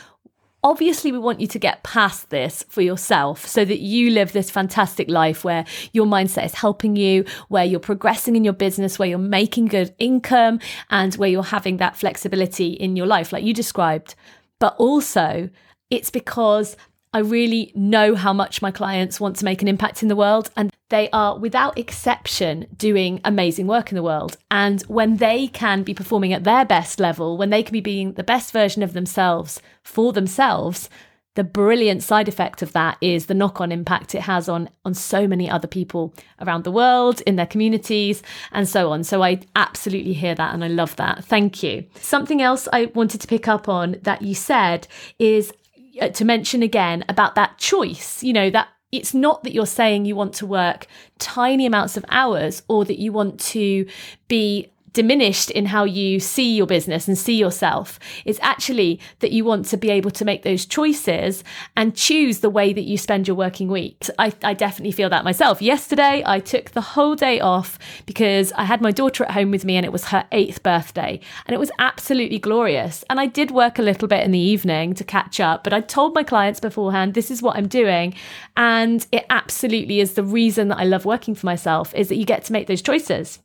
Obviously, 0.64 1.10
we 1.10 1.18
want 1.18 1.40
you 1.40 1.48
to 1.48 1.58
get 1.58 1.82
past 1.82 2.30
this 2.30 2.64
for 2.68 2.82
yourself 2.82 3.44
so 3.46 3.64
that 3.64 3.80
you 3.80 4.10
live 4.10 4.30
this 4.30 4.48
fantastic 4.48 5.10
life 5.10 5.42
where 5.42 5.64
your 5.92 6.06
mindset 6.06 6.44
is 6.44 6.54
helping 6.54 6.94
you, 6.94 7.24
where 7.48 7.64
you're 7.64 7.80
progressing 7.80 8.36
in 8.36 8.44
your 8.44 8.52
business, 8.52 8.96
where 8.96 9.08
you're 9.08 9.18
making 9.18 9.66
good 9.66 9.92
income, 9.98 10.60
and 10.88 11.14
where 11.16 11.28
you're 11.28 11.42
having 11.42 11.78
that 11.78 11.96
flexibility 11.96 12.68
in 12.68 12.94
your 12.94 13.06
life, 13.06 13.32
like 13.32 13.42
you 13.42 13.52
described. 13.52 14.14
But 14.60 14.76
also, 14.76 15.50
it's 15.90 16.10
because 16.10 16.76
I 17.12 17.18
really 17.18 17.72
know 17.74 18.14
how 18.14 18.32
much 18.32 18.62
my 18.62 18.70
clients 18.70 19.18
want 19.18 19.36
to 19.36 19.44
make 19.44 19.62
an 19.62 19.68
impact 19.68 20.00
in 20.00 20.08
the 20.08 20.16
world, 20.16 20.50
and 20.56 20.70
they 20.92 21.08
are, 21.10 21.38
without 21.38 21.78
exception, 21.78 22.66
doing 22.76 23.20
amazing 23.24 23.66
work 23.66 23.90
in 23.90 23.96
the 23.96 24.02
world. 24.02 24.36
And 24.50 24.82
when 24.82 25.16
they 25.16 25.48
can 25.48 25.82
be 25.82 25.94
performing 25.94 26.34
at 26.34 26.44
their 26.44 26.66
best 26.66 27.00
level, 27.00 27.38
when 27.38 27.48
they 27.48 27.62
can 27.62 27.72
be 27.72 27.80
being 27.80 28.12
the 28.12 28.22
best 28.22 28.52
version 28.52 28.82
of 28.82 28.92
themselves 28.92 29.62
for 29.82 30.12
themselves, 30.12 30.90
the 31.34 31.44
brilliant 31.44 32.02
side 32.02 32.28
effect 32.28 32.60
of 32.60 32.74
that 32.74 32.98
is 33.00 33.24
the 33.24 33.32
knock-on 33.32 33.72
impact 33.72 34.14
it 34.14 34.20
has 34.20 34.50
on 34.50 34.68
on 34.84 34.92
so 34.92 35.26
many 35.26 35.48
other 35.48 35.66
people 35.66 36.12
around 36.42 36.64
the 36.64 36.70
world 36.70 37.22
in 37.22 37.36
their 37.36 37.46
communities 37.46 38.22
and 38.52 38.68
so 38.68 38.92
on. 38.92 39.02
So 39.02 39.22
i 39.22 39.40
absolutely 39.56 40.12
hear 40.12 40.34
that 40.34 40.52
and 40.52 40.62
i 40.62 40.68
love 40.68 40.94
that. 40.96 41.24
Thank 41.24 41.62
you. 41.62 41.86
Something 41.94 42.42
else 42.42 42.68
i 42.70 42.92
wanted 42.94 43.22
to 43.22 43.26
pick 43.26 43.48
up 43.48 43.66
on 43.66 43.96
that 44.02 44.20
you 44.20 44.34
said 44.34 44.86
is 45.18 45.54
uh, 46.02 46.08
to 46.08 46.24
mention 46.26 46.62
again 46.62 47.02
about 47.08 47.34
that 47.34 47.56
choice, 47.56 48.22
you 48.22 48.34
know, 48.34 48.50
that 48.50 48.68
it's 48.92 49.14
not 49.14 49.42
that 49.42 49.52
you're 49.52 49.66
saying 49.66 50.04
you 50.04 50.14
want 50.14 50.34
to 50.34 50.46
work 50.46 50.86
tiny 51.18 51.66
amounts 51.66 51.96
of 51.96 52.04
hours 52.10 52.62
or 52.68 52.84
that 52.84 53.00
you 53.00 53.10
want 53.10 53.40
to 53.40 53.86
be 54.28 54.70
diminished 54.92 55.50
in 55.50 55.66
how 55.66 55.84
you 55.84 56.20
see 56.20 56.54
your 56.54 56.66
business 56.66 57.08
and 57.08 57.16
see 57.16 57.34
yourself. 57.34 57.98
It's 58.24 58.38
actually 58.42 59.00
that 59.20 59.32
you 59.32 59.44
want 59.44 59.66
to 59.66 59.76
be 59.76 59.90
able 59.90 60.10
to 60.12 60.24
make 60.24 60.42
those 60.42 60.66
choices 60.66 61.42
and 61.76 61.94
choose 61.94 62.40
the 62.40 62.50
way 62.50 62.72
that 62.72 62.82
you 62.82 62.98
spend 62.98 63.26
your 63.26 63.36
working 63.36 63.68
week. 63.68 64.06
I, 64.18 64.32
I 64.42 64.54
definitely 64.54 64.92
feel 64.92 65.10
that 65.10 65.24
myself. 65.24 65.62
Yesterday, 65.62 66.22
I 66.26 66.40
took 66.40 66.70
the 66.70 66.80
whole 66.80 67.14
day 67.14 67.40
off 67.40 67.78
because 68.06 68.52
I 68.52 68.64
had 68.64 68.80
my 68.80 68.90
daughter 68.90 69.24
at 69.24 69.32
home 69.32 69.50
with 69.50 69.64
me 69.64 69.76
and 69.76 69.86
it 69.86 69.92
was 69.92 70.06
her 70.06 70.26
eighth 70.32 70.62
birthday. 70.62 71.20
And 71.46 71.54
it 71.54 71.58
was 71.58 71.70
absolutely 71.78 72.38
glorious. 72.38 73.04
And 73.08 73.18
I 73.18 73.26
did 73.26 73.50
work 73.50 73.78
a 73.78 73.82
little 73.82 74.08
bit 74.08 74.24
in 74.24 74.30
the 74.30 74.38
evening 74.38 74.94
to 74.94 75.04
catch 75.04 75.40
up, 75.40 75.64
but 75.64 75.72
I 75.72 75.80
told 75.80 76.14
my 76.14 76.22
clients 76.22 76.60
beforehand, 76.60 77.14
this 77.14 77.30
is 77.30 77.42
what 77.42 77.56
I'm 77.56 77.68
doing. 77.68 78.14
And 78.56 79.06
it 79.12 79.26
absolutely 79.30 80.00
is 80.00 80.14
the 80.14 80.24
reason 80.24 80.68
that 80.68 80.78
I 80.78 80.84
love 80.84 81.04
working 81.04 81.34
for 81.34 81.46
myself 81.46 81.94
is 81.94 82.08
that 82.08 82.16
you 82.16 82.24
get 82.24 82.44
to 82.44 82.52
make 82.52 82.66
those 82.66 82.82
choices. 82.82 83.38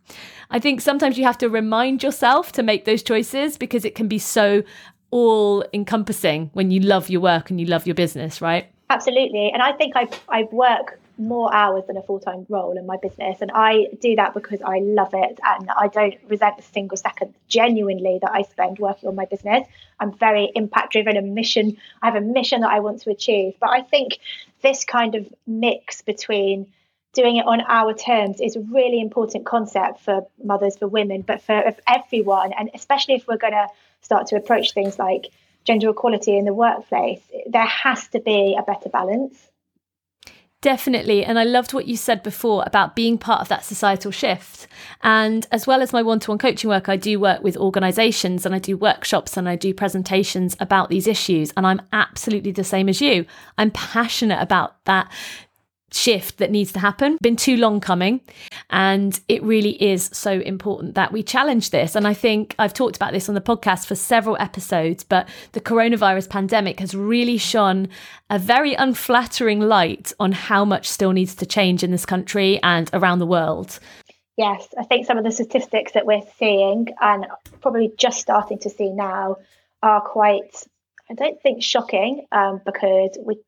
I 0.50 0.60
think 0.60 0.80
sometimes 0.80 1.18
you 1.18 1.26
have 1.26 1.37
to 1.40 1.50
remind 1.50 2.04
yourself 2.04 2.52
to 2.54 2.64
make 2.64 2.86
those 2.86 3.04
choices 3.04 3.58
because 3.58 3.86
it 3.86 3.96
can 3.96 4.08
be 4.08 4.20
so 4.20 4.64
all 5.12 5.64
encompassing 5.74 6.50
when 6.54 6.72
you 6.72 6.80
love 6.82 7.10
your 7.10 7.22
work 7.22 7.50
and 7.50 7.60
you 7.60 7.66
love 7.66 7.86
your 7.86 7.96
business, 7.96 8.42
right? 8.42 8.68
Absolutely. 8.90 9.52
And 9.52 9.62
I 9.62 9.74
think 9.74 9.96
I 9.96 10.08
I 10.30 10.44
work 10.52 11.00
more 11.20 11.54
hours 11.54 11.84
than 11.88 11.98
a 11.98 12.04
full-time 12.04 12.46
role 12.48 12.78
in 12.78 12.86
my 12.86 12.96
business 12.98 13.42
and 13.42 13.50
I 13.56 13.88
do 14.00 14.16
that 14.16 14.36
because 14.36 14.62
I 14.62 14.80
love 14.80 15.16
it 15.16 15.40
and 15.44 15.68
I 15.72 15.88
don't 15.88 16.14
resent 16.28 16.60
a 16.60 16.62
single 16.62 16.96
second 16.96 17.34
genuinely 17.48 18.20
that 18.22 18.32
I 18.32 18.44
spend 18.44 18.78
working 18.78 19.10
on 19.10 19.16
my 19.16 19.26
business. 19.26 19.68
I'm 20.00 20.14
very 20.14 20.52
impact 20.54 20.92
driven 20.94 21.18
and 21.18 21.34
mission 21.34 21.76
I 22.04 22.12
have 22.12 22.16
a 22.16 22.22
mission 22.22 22.62
that 22.62 22.72
I 22.72 22.80
want 22.82 23.02
to 23.02 23.10
achieve. 23.10 23.56
But 23.60 23.72
I 23.72 23.82
think 23.82 24.20
this 24.62 24.86
kind 24.86 25.16
of 25.16 25.28
mix 25.48 26.02
between 26.02 26.68
doing 27.18 27.38
it 27.38 27.48
on 27.48 27.62
our 27.68 27.96
terms 27.96 28.40
is 28.40 28.56
a 28.56 28.60
really 28.62 29.02
important 29.02 29.44
concept 29.44 30.00
for 30.02 30.28
mothers, 30.44 30.78
for 30.78 30.88
women, 30.88 31.22
but 31.22 31.42
for 31.42 31.74
everyone. 31.88 32.54
And 32.54 32.70
especially 32.76 33.16
if 33.16 33.28
we're 33.28 33.38
going 33.38 33.54
to 33.54 33.68
start 34.02 34.28
to 34.28 34.36
approach 34.36 34.74
things 34.74 35.00
like 35.00 35.26
gender 35.66 35.90
equality 35.90 36.38
in 36.38 36.46
the 36.46 36.54
workplace, 36.54 37.22
there 37.48 37.66
has 37.66 38.08
to 38.10 38.20
be 38.20 38.56
a 38.58 38.62
better 38.62 38.90
balance. 38.90 39.50
Definitely. 40.62 41.24
And 41.24 41.40
I 41.40 41.44
loved 41.44 41.74
what 41.74 41.88
you 41.88 41.98
said 41.98 42.22
before 42.22 42.64
about 42.66 42.96
being 42.96 43.18
part 43.18 43.42
of 43.42 43.48
that 43.48 43.64
societal 43.64 44.12
shift. 44.12 44.68
And 45.02 45.48
as 45.52 45.68
well 45.68 45.82
as 45.82 45.94
my 45.94 46.02
one 46.02 46.20
to 46.22 46.32
one 46.32 46.40
coaching 46.40 46.70
work, 46.70 46.90
I 46.90 46.98
do 46.98 47.20
work 47.20 47.44
with 47.44 47.58
organizations 47.58 48.46
and 48.46 48.54
I 48.56 48.60
do 48.60 48.76
workshops 48.76 49.38
and 49.38 49.48
I 49.48 49.56
do 49.56 49.74
presentations 49.74 50.56
about 50.60 50.90
these 50.90 51.08
issues. 51.08 51.52
And 51.56 51.66
I'm 51.66 51.82
absolutely 51.94 52.52
the 52.52 52.64
same 52.64 52.90
as 52.90 53.02
you. 53.02 53.26
I'm 53.58 53.72
passionate 53.72 54.42
about 54.42 54.84
that 54.86 55.12
shift 55.92 56.38
that 56.38 56.52
needs 56.52 56.72
to 56.74 56.80
happen. 56.80 57.18
Been 57.22 57.36
too 57.36 57.58
long 57.58 57.80
coming. 57.80 58.22
And 58.70 59.20
it 59.28 59.42
really 59.44 59.82
is 59.82 60.10
so 60.14 60.32
important 60.32 60.96
that 60.96 61.12
we 61.12 61.24
challenge 61.24 61.70
this. 61.70 61.96
And 61.96 62.08
I 62.08 62.14
think 62.14 62.56
I've 62.60 62.74
talked 62.74 62.96
about 62.96 63.14
this 63.14 63.30
on 63.30 63.36
the 63.36 63.42
podcast 63.42 63.86
for 63.86 63.96
several 63.96 64.38
episodes, 64.40 65.04
but 65.04 65.28
the 65.54 65.62
coronavirus 65.62 66.30
pandemic 66.30 66.80
has 66.80 66.94
really 66.94 67.38
shone 67.38 67.88
a 68.30 68.38
very 68.38 68.74
unflattering 68.74 69.62
light 69.62 70.12
on 70.20 70.34
how 70.34 70.66
much 70.66 70.90
still 70.90 71.12
needs 71.12 71.36
to 71.36 71.46
change 71.46 71.84
in 71.84 71.92
this 71.92 72.06
country 72.06 72.62
and 72.64 72.90
around 72.94 73.20
the 73.20 73.26
world. 73.26 73.80
Yes, 74.36 74.68
I 74.78 74.84
think 74.84 75.08
some 75.08 75.18
of 75.18 75.24
the 75.24 75.32
statistics 75.32 75.94
that 75.94 76.06
we're 76.06 76.22
seeing 76.38 76.88
and 77.02 77.26
probably 77.62 77.92
just 77.98 78.20
starting 78.20 78.60
to 78.60 78.70
see 78.70 78.90
now 78.90 79.38
are 79.82 80.02
quite, 80.02 80.64
I 81.10 81.16
don't 81.16 81.42
think 81.42 81.64
shocking 81.64 82.28
um, 82.32 82.62
because 82.64 83.18
we 83.26 83.40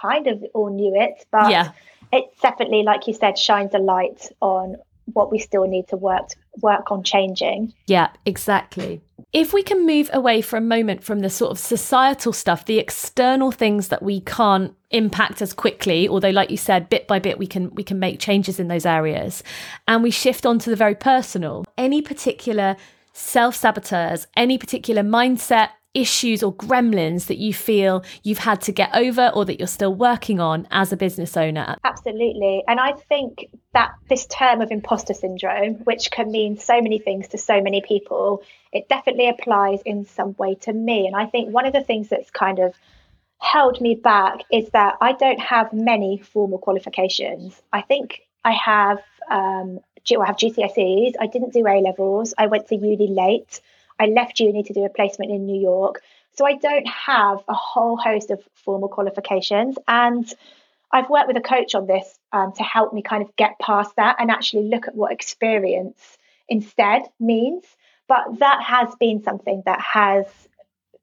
kind 0.00 0.26
of 0.26 0.44
all 0.54 0.70
knew 0.70 0.94
it, 0.94 1.26
but 1.30 1.50
yeah. 1.50 1.72
it 2.12 2.24
definitely, 2.42 2.82
like 2.82 3.06
you 3.06 3.14
said, 3.14 3.38
shines 3.38 3.74
a 3.74 3.78
light 3.78 4.28
on 4.40 4.76
what 5.12 5.30
we 5.30 5.38
still 5.38 5.64
need 5.64 5.88
to 5.88 5.96
work 5.96 6.28
work 6.62 6.90
on 6.90 7.02
changing. 7.02 7.72
Yeah, 7.86 8.10
exactly. 8.26 9.00
If 9.32 9.52
we 9.52 9.62
can 9.62 9.86
move 9.86 10.10
away 10.12 10.42
for 10.42 10.56
a 10.56 10.60
moment 10.60 11.04
from 11.04 11.20
the 11.20 11.30
sort 11.30 11.52
of 11.52 11.58
societal 11.58 12.32
stuff, 12.32 12.64
the 12.64 12.78
external 12.78 13.52
things 13.52 13.88
that 13.88 14.02
we 14.02 14.20
can't 14.20 14.74
impact 14.90 15.40
as 15.40 15.52
quickly, 15.52 16.08
although 16.08 16.30
like 16.30 16.50
you 16.50 16.56
said, 16.56 16.88
bit 16.88 17.06
by 17.06 17.18
bit 17.18 17.38
we 17.38 17.46
can 17.46 17.74
we 17.74 17.84
can 17.84 17.98
make 17.98 18.18
changes 18.18 18.58
in 18.58 18.68
those 18.68 18.86
areas, 18.86 19.42
and 19.86 20.02
we 20.02 20.10
shift 20.10 20.44
on 20.46 20.58
to 20.60 20.70
the 20.70 20.76
very 20.76 20.94
personal. 20.94 21.64
Any 21.78 22.02
particular 22.02 22.76
self-saboteurs, 23.12 24.26
any 24.36 24.58
particular 24.58 25.02
mindset 25.02 25.70
issues 25.94 26.42
or 26.42 26.54
gremlins 26.54 27.26
that 27.26 27.38
you 27.38 27.52
feel 27.52 28.04
you've 28.22 28.38
had 28.38 28.60
to 28.62 28.72
get 28.72 28.94
over 28.94 29.30
or 29.34 29.44
that 29.44 29.58
you're 29.58 29.66
still 29.66 29.94
working 29.94 30.38
on 30.38 30.66
as 30.70 30.92
a 30.92 30.96
business 30.96 31.36
owner? 31.36 31.76
Absolutely. 31.84 32.62
And 32.68 32.78
I 32.78 32.92
think 32.92 33.46
that 33.72 33.92
this 34.08 34.26
term 34.26 34.60
of 34.60 34.70
imposter 34.70 35.14
syndrome, 35.14 35.74
which 35.84 36.10
can 36.10 36.30
mean 36.30 36.58
so 36.58 36.80
many 36.80 36.98
things 36.98 37.28
to 37.28 37.38
so 37.38 37.60
many 37.60 37.82
people, 37.82 38.42
it 38.72 38.88
definitely 38.88 39.28
applies 39.28 39.80
in 39.82 40.04
some 40.04 40.34
way 40.38 40.54
to 40.56 40.72
me. 40.72 41.06
And 41.06 41.16
I 41.16 41.26
think 41.26 41.52
one 41.52 41.66
of 41.66 41.72
the 41.72 41.82
things 41.82 42.08
that's 42.08 42.30
kind 42.30 42.60
of 42.60 42.74
held 43.38 43.80
me 43.80 43.94
back 43.94 44.42
is 44.52 44.68
that 44.70 44.96
I 45.00 45.12
don't 45.12 45.40
have 45.40 45.72
many 45.72 46.18
formal 46.18 46.58
qualifications. 46.58 47.60
I 47.72 47.80
think 47.80 48.20
I 48.44 48.52
have 48.52 48.98
um, 49.30 49.80
I 50.10 50.26
have 50.26 50.36
GCSEs. 50.36 51.14
I 51.20 51.26
didn't 51.26 51.52
do 51.52 51.66
A 51.66 51.80
levels. 51.80 52.34
I 52.38 52.46
went 52.46 52.68
to 52.68 52.76
uni 52.76 53.08
late. 53.08 53.60
I 54.00 54.06
left 54.06 54.40
uni 54.40 54.62
to 54.62 54.72
do 54.72 54.84
a 54.84 54.88
placement 54.88 55.30
in 55.30 55.44
New 55.44 55.60
York. 55.60 56.02
So 56.32 56.46
I 56.46 56.54
don't 56.56 56.88
have 56.88 57.44
a 57.46 57.54
whole 57.54 57.98
host 57.98 58.30
of 58.30 58.42
formal 58.54 58.88
qualifications. 58.88 59.76
And 59.86 60.32
I've 60.90 61.10
worked 61.10 61.28
with 61.28 61.36
a 61.36 61.42
coach 61.42 61.74
on 61.74 61.86
this 61.86 62.18
um, 62.32 62.52
to 62.56 62.62
help 62.62 62.94
me 62.94 63.02
kind 63.02 63.22
of 63.22 63.36
get 63.36 63.58
past 63.60 63.94
that 63.96 64.16
and 64.18 64.30
actually 64.30 64.64
look 64.68 64.88
at 64.88 64.94
what 64.94 65.12
experience 65.12 66.16
instead 66.48 67.02
means. 67.20 67.64
But 68.08 68.38
that 68.38 68.62
has 68.62 68.94
been 68.98 69.22
something 69.22 69.62
that 69.66 69.80
has 69.80 70.26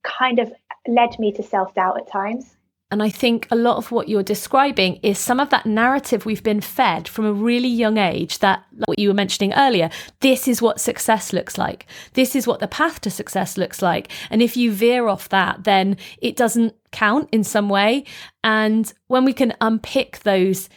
kind 0.04 0.39
of 0.39 0.51
led 0.88 1.20
me 1.20 1.32
to 1.34 1.44
self 1.44 1.75
doubt 1.75 2.00
at 2.00 2.12
times. 2.12 2.58
And 2.89 3.03
I 3.03 3.10
think 3.10 3.48
a 3.51 3.56
lot 3.56 3.75
of 3.75 3.91
what 3.91 4.08
you're 4.08 4.24
describing 4.24 4.96
is 5.03 5.20
some 5.20 5.41
of 5.41 5.50
that 5.50 5.65
narrative 5.65 6.25
we've 6.25 6.44
been 6.44 6.62
fed 6.62 7.06
from 7.08 7.25
a 7.25 7.34
really 7.34 7.67
young 7.67 7.98
age 7.98 8.39
that, 8.39 8.63
like 8.77 8.88
what 8.88 9.00
you 9.00 9.10
were 9.10 9.13
mentioning 9.13 9.53
earlier, 9.53 9.89
this 10.22 10.48
is 10.48 10.62
what 10.62 10.79
success 10.79 11.34
looks 11.34 11.58
like. 11.58 11.86
This 12.13 12.34
is 12.34 12.48
what 12.48 12.62
the 12.62 12.67
path 12.67 13.01
to 13.01 13.10
success 13.10 13.58
looks 13.58 13.82
like. 13.82 14.10
And 14.29 14.41
if 14.41 14.56
you 14.56 14.72
veer 14.72 15.10
off 15.10 15.27
that, 15.29 15.65
then 15.65 15.98
it 16.22 16.38
doesn't 16.38 16.75
count 16.91 17.27
in 17.34 17.44
some 17.44 17.67
way. 17.67 18.06
And 18.41 18.91
when 19.08 19.25
we 19.25 19.34
can 19.34 19.53
unpick 19.60 20.20
those 20.20 20.70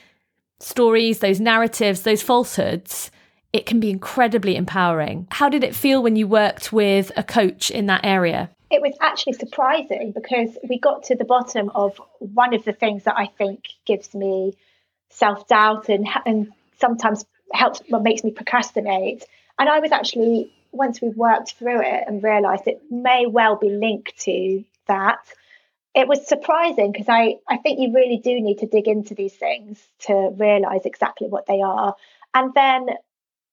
stories, 0.58 1.20
those 1.20 1.38
narratives, 1.38 2.02
those 2.02 2.22
falsehoods, 2.22 3.12
it 3.52 3.66
can 3.66 3.78
be 3.78 3.90
incredibly 3.90 4.56
empowering. 4.56 5.28
How 5.30 5.48
did 5.48 5.62
it 5.62 5.76
feel 5.76 6.02
when 6.02 6.16
you 6.16 6.26
worked 6.26 6.72
with 6.72 7.12
a 7.16 7.22
coach 7.22 7.70
in 7.70 7.86
that 7.86 8.04
area? 8.04 8.50
It 8.70 8.80
was 8.80 8.94
actually 9.00 9.32
surprising 9.32 10.12
because 10.12 10.56
we 10.68 10.78
got 10.78 11.04
to 11.04 11.16
the 11.16 11.24
bottom 11.24 11.70
of 11.74 12.00
one 12.18 12.54
of 12.54 12.64
the 12.64 12.72
things 12.72 13.04
that 13.04 13.16
I 13.16 13.26
think 13.26 13.64
gives 13.84 14.14
me 14.14 14.56
self 15.10 15.48
doubt 15.48 15.88
and 15.88 16.08
and 16.24 16.52
sometimes 16.78 17.24
helps 17.52 17.82
what 17.88 18.02
makes 18.02 18.22
me 18.22 18.30
procrastinate. 18.30 19.24
And 19.58 19.68
I 19.68 19.80
was 19.80 19.90
actually 19.90 20.52
once 20.72 21.02
we 21.02 21.08
worked 21.08 21.54
through 21.54 21.80
it 21.80 22.04
and 22.06 22.22
realised 22.22 22.66
it 22.66 22.80
may 22.90 23.26
well 23.26 23.56
be 23.56 23.70
linked 23.70 24.16
to 24.20 24.64
that. 24.86 25.18
It 25.92 26.06
was 26.06 26.28
surprising 26.28 26.92
because 26.92 27.08
I, 27.08 27.38
I 27.48 27.56
think 27.56 27.80
you 27.80 27.92
really 27.92 28.18
do 28.18 28.40
need 28.40 28.58
to 28.58 28.66
dig 28.66 28.86
into 28.86 29.16
these 29.16 29.34
things 29.34 29.84
to 30.06 30.30
realise 30.38 30.84
exactly 30.84 31.26
what 31.26 31.46
they 31.46 31.60
are. 31.62 31.96
And 32.32 32.54
then 32.54 32.86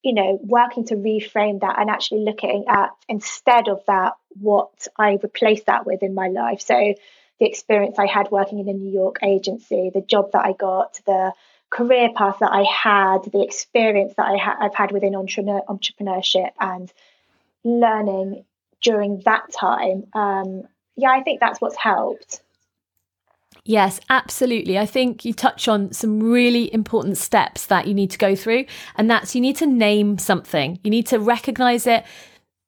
you 0.04 0.14
know, 0.14 0.40
working 0.42 0.86
to 0.86 0.96
reframe 0.96 1.60
that 1.62 1.78
and 1.80 1.90
actually 1.90 2.22
looking 2.22 2.66
at 2.70 2.92
instead 3.10 3.68
of 3.68 3.82
that, 3.88 4.14
what 4.40 4.88
I 4.98 5.18
replaced 5.22 5.66
that 5.66 5.86
with 5.86 6.04
in 6.04 6.14
my 6.14 6.28
life. 6.28 6.62
So 6.62 6.96
the 7.40 7.46
experience 7.46 8.00
I 8.00 8.08
had 8.08 8.32
working 8.32 8.60
in 8.60 8.70
a 8.70 8.74
New 8.74 8.92
York 8.92 9.18
agency, 9.24 9.92
the 9.94 10.02
job 10.02 10.32
that 10.34 10.46
I 10.46 10.54
got, 10.54 11.00
the 11.06 11.34
career 11.70 12.10
path 12.16 12.38
that 12.40 12.52
I 12.52 12.64
had, 12.64 13.20
the 13.32 13.44
experience 13.44 14.14
that 14.18 14.26
I 14.26 14.38
ha- 14.38 14.58
I've 14.60 14.76
had 14.76 14.92
within 14.92 15.16
entrepreneur- 15.16 15.64
entrepreneurship 15.68 16.52
and 16.60 16.92
learning 17.64 18.46
during 18.82 19.22
that 19.26 19.52
time. 19.52 20.08
Um, 20.14 20.64
yeah, 20.96 21.12
I 21.12 21.22
think 21.22 21.40
that's 21.40 21.62
what's 21.62 21.76
helped. 21.76 22.42
Yes, 23.66 24.00
absolutely. 24.10 24.80
I 24.80 24.86
think 24.86 25.26
you 25.26 25.34
touch 25.34 25.68
on 25.68 25.92
some 25.92 26.22
really 26.22 26.74
important 26.74 27.18
steps 27.18 27.66
that 27.66 27.86
you 27.86 27.94
need 27.94 28.10
to 28.12 28.18
go 28.18 28.34
through. 28.34 28.66
And 28.96 29.10
that's 29.10 29.36
you 29.36 29.42
need 29.42 29.58
to 29.58 29.68
name 29.68 30.18
something, 30.18 30.80
you 30.84 30.90
need 30.90 31.06
to 31.08 31.20
recognize 31.20 31.86
it, 31.86 32.06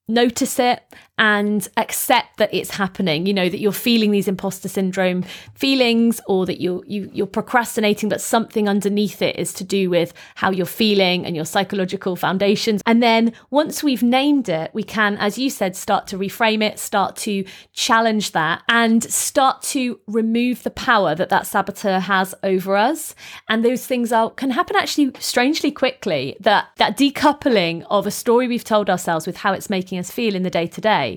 notice 0.08 0.58
it, 0.58 0.82
and 1.20 1.68
accept 1.76 2.38
that 2.38 2.52
it's 2.52 2.70
happening. 2.70 3.26
You 3.26 3.34
know, 3.34 3.48
that 3.50 3.60
you're 3.60 3.72
feeling 3.72 4.10
these 4.10 4.26
imposter 4.26 4.68
syndrome 4.68 5.22
feelings 5.54 6.18
or 6.26 6.46
that 6.46 6.62
you're, 6.62 6.82
you, 6.86 7.10
you're 7.12 7.26
procrastinating, 7.26 8.08
but 8.08 8.22
something 8.22 8.68
underneath 8.68 9.20
it 9.20 9.36
is 9.36 9.52
to 9.54 9.64
do 9.64 9.90
with 9.90 10.14
how 10.36 10.50
you're 10.50 10.64
feeling 10.64 11.26
and 11.26 11.36
your 11.36 11.44
psychological 11.44 12.16
foundations. 12.16 12.80
And 12.86 13.02
then 13.02 13.34
once 13.50 13.82
we've 13.82 14.02
named 14.02 14.48
it, 14.48 14.70
we 14.72 14.82
can, 14.82 15.18
as 15.18 15.36
you 15.36 15.50
said, 15.50 15.76
start 15.76 16.06
to 16.08 16.16
reframe 16.16 16.62
it, 16.62 16.78
start 16.78 17.16
to 17.16 17.44
challenge 17.74 18.32
that 18.32 18.62
and 18.70 19.04
start 19.04 19.60
to 19.62 20.00
remove 20.06 20.62
the 20.62 20.70
power 20.70 21.14
that 21.14 21.28
that 21.28 21.46
saboteur 21.46 22.00
has 22.00 22.34
over 22.42 22.76
us. 22.76 23.14
And 23.46 23.62
those 23.62 23.86
things 23.86 24.10
are, 24.10 24.30
can 24.30 24.52
happen 24.52 24.74
actually 24.74 25.12
strangely 25.18 25.70
quickly 25.70 26.36
that, 26.40 26.68
that 26.78 26.96
decoupling 26.96 27.84
of 27.90 28.06
a 28.06 28.10
story 28.10 28.48
we've 28.48 28.64
told 28.64 28.88
ourselves 28.88 29.26
with 29.26 29.36
how 29.36 29.52
it's 29.52 29.68
making 29.68 29.98
us 29.98 30.10
feel 30.10 30.34
in 30.34 30.44
the 30.44 30.50
day 30.50 30.66
to 30.66 30.80
day. 30.80 31.09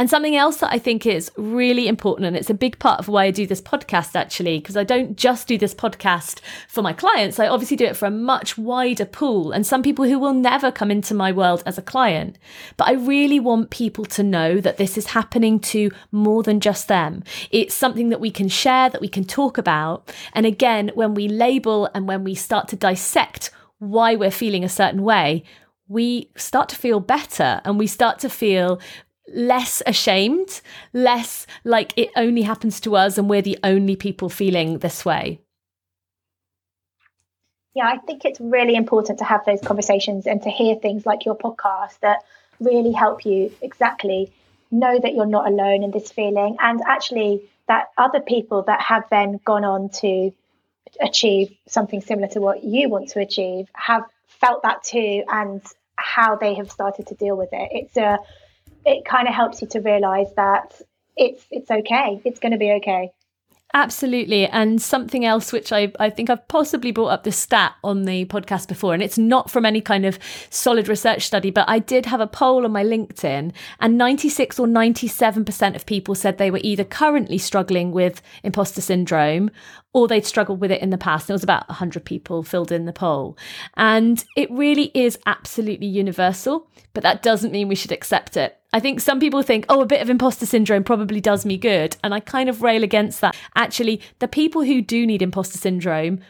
And 0.00 0.08
something 0.08 0.34
else 0.34 0.56
that 0.58 0.72
I 0.72 0.78
think 0.78 1.04
is 1.04 1.30
really 1.36 1.86
important, 1.86 2.26
and 2.26 2.34
it's 2.34 2.48
a 2.48 2.54
big 2.54 2.78
part 2.78 3.00
of 3.00 3.08
why 3.08 3.24
I 3.24 3.30
do 3.30 3.46
this 3.46 3.60
podcast 3.60 4.16
actually, 4.16 4.58
because 4.58 4.74
I 4.74 4.82
don't 4.82 5.14
just 5.14 5.46
do 5.46 5.58
this 5.58 5.74
podcast 5.74 6.40
for 6.68 6.80
my 6.80 6.94
clients. 6.94 7.38
I 7.38 7.48
obviously 7.48 7.76
do 7.76 7.84
it 7.84 7.98
for 7.98 8.06
a 8.06 8.10
much 8.10 8.56
wider 8.56 9.04
pool 9.04 9.52
and 9.52 9.66
some 9.66 9.82
people 9.82 10.06
who 10.06 10.18
will 10.18 10.32
never 10.32 10.72
come 10.72 10.90
into 10.90 11.12
my 11.12 11.32
world 11.32 11.62
as 11.66 11.76
a 11.76 11.82
client. 11.82 12.38
But 12.78 12.88
I 12.88 12.92
really 12.92 13.38
want 13.38 13.68
people 13.68 14.06
to 14.06 14.22
know 14.22 14.58
that 14.62 14.78
this 14.78 14.96
is 14.96 15.08
happening 15.08 15.60
to 15.60 15.90
more 16.12 16.42
than 16.42 16.60
just 16.60 16.88
them. 16.88 17.22
It's 17.50 17.74
something 17.74 18.08
that 18.08 18.20
we 18.20 18.30
can 18.30 18.48
share, 18.48 18.88
that 18.88 19.02
we 19.02 19.08
can 19.08 19.24
talk 19.24 19.58
about. 19.58 20.10
And 20.32 20.46
again, 20.46 20.92
when 20.94 21.12
we 21.12 21.28
label 21.28 21.90
and 21.94 22.08
when 22.08 22.24
we 22.24 22.34
start 22.34 22.68
to 22.68 22.76
dissect 22.76 23.50
why 23.80 24.16
we're 24.16 24.30
feeling 24.30 24.64
a 24.64 24.68
certain 24.70 25.02
way, 25.02 25.44
we 25.88 26.30
start 26.36 26.70
to 26.70 26.76
feel 26.76 27.00
better 27.00 27.60
and 27.66 27.78
we 27.78 27.86
start 27.86 28.18
to 28.20 28.30
feel 28.30 28.80
less 29.32 29.82
ashamed, 29.86 30.60
less 30.92 31.46
like 31.64 31.92
it 31.96 32.10
only 32.16 32.42
happens 32.42 32.80
to 32.80 32.96
us 32.96 33.18
and 33.18 33.28
we're 33.28 33.42
the 33.42 33.58
only 33.62 33.96
people 33.96 34.28
feeling 34.28 34.78
this 34.78 35.04
way. 35.04 35.40
Yeah, 37.74 37.86
I 37.86 37.98
think 37.98 38.24
it's 38.24 38.40
really 38.40 38.74
important 38.74 39.18
to 39.20 39.24
have 39.24 39.44
those 39.44 39.60
conversations 39.60 40.26
and 40.26 40.42
to 40.42 40.50
hear 40.50 40.74
things 40.76 41.06
like 41.06 41.24
your 41.24 41.36
podcast 41.36 42.00
that 42.00 42.24
really 42.58 42.92
help 42.92 43.24
you 43.24 43.52
exactly 43.62 44.32
know 44.70 44.98
that 44.98 45.14
you're 45.14 45.26
not 45.26 45.46
alone 45.46 45.82
in 45.82 45.90
this 45.90 46.10
feeling 46.10 46.56
and 46.60 46.80
actually 46.86 47.42
that 47.68 47.88
other 47.96 48.20
people 48.20 48.62
that 48.62 48.80
have 48.80 49.04
then 49.10 49.40
gone 49.44 49.64
on 49.64 49.88
to 49.88 50.32
achieve 51.00 51.56
something 51.68 52.00
similar 52.00 52.28
to 52.28 52.40
what 52.40 52.64
you 52.64 52.88
want 52.88 53.08
to 53.10 53.20
achieve 53.20 53.68
have 53.74 54.02
felt 54.26 54.62
that 54.62 54.82
too 54.82 55.22
and 55.28 55.62
how 55.96 56.34
they 56.36 56.54
have 56.54 56.70
started 56.70 57.06
to 57.06 57.14
deal 57.14 57.36
with 57.36 57.50
it. 57.52 57.68
It's 57.72 57.96
a 57.96 58.18
it 58.84 59.04
kind 59.04 59.28
of 59.28 59.34
helps 59.34 59.62
you 59.62 59.68
to 59.68 59.80
realize 59.80 60.32
that 60.36 60.80
it's 61.16 61.46
it's 61.50 61.70
okay. 61.70 62.20
It's 62.24 62.40
going 62.40 62.52
to 62.52 62.58
be 62.58 62.72
okay. 62.72 63.12
Absolutely. 63.72 64.48
And 64.48 64.82
something 64.82 65.24
else 65.24 65.52
which 65.52 65.72
I, 65.72 65.92
I 66.00 66.10
think 66.10 66.28
I've 66.28 66.46
possibly 66.48 66.90
brought 66.90 67.08
up 67.08 67.22
the 67.22 67.30
stat 67.30 67.74
on 67.84 68.02
the 68.02 68.24
podcast 68.24 68.66
before, 68.66 68.94
and 68.94 69.02
it's 69.02 69.18
not 69.18 69.48
from 69.48 69.64
any 69.64 69.80
kind 69.80 70.04
of 70.04 70.18
solid 70.50 70.88
research 70.88 71.22
study, 71.22 71.50
but 71.50 71.68
I 71.68 71.78
did 71.78 72.06
have 72.06 72.20
a 72.20 72.26
poll 72.26 72.64
on 72.64 72.72
my 72.72 72.82
LinkedIn, 72.82 73.52
and 73.78 73.98
96 73.98 74.58
or 74.58 74.66
97% 74.66 75.76
of 75.76 75.86
people 75.86 76.16
said 76.16 76.38
they 76.38 76.50
were 76.50 76.60
either 76.62 76.82
currently 76.82 77.38
struggling 77.38 77.92
with 77.92 78.22
imposter 78.42 78.80
syndrome 78.80 79.50
or 79.92 80.08
they'd 80.08 80.26
struggled 80.26 80.60
with 80.60 80.72
it 80.72 80.82
in 80.82 80.90
the 80.90 80.98
past. 80.98 81.28
There 81.28 81.34
was 81.34 81.44
about 81.44 81.68
100 81.68 82.04
people 82.04 82.42
filled 82.42 82.72
in 82.72 82.86
the 82.86 82.92
poll. 82.92 83.36
And 83.76 84.24
it 84.36 84.50
really 84.50 84.90
is 84.94 85.18
absolutely 85.26 85.86
universal, 85.86 86.68
but 86.92 87.02
that 87.04 87.22
doesn't 87.22 87.52
mean 87.52 87.68
we 87.68 87.74
should 87.74 87.92
accept 87.92 88.36
it. 88.36 88.59
I 88.72 88.80
think 88.80 89.00
some 89.00 89.18
people 89.18 89.42
think, 89.42 89.66
oh, 89.68 89.80
a 89.80 89.86
bit 89.86 90.00
of 90.00 90.10
imposter 90.10 90.46
syndrome 90.46 90.84
probably 90.84 91.20
does 91.20 91.44
me 91.44 91.56
good. 91.56 91.96
And 92.04 92.14
I 92.14 92.20
kind 92.20 92.48
of 92.48 92.62
rail 92.62 92.84
against 92.84 93.20
that. 93.20 93.36
Actually, 93.56 94.00
the 94.20 94.28
people 94.28 94.62
who 94.62 94.80
do 94.80 95.06
need 95.06 95.22
imposter 95.22 95.58
syndrome 95.58 96.20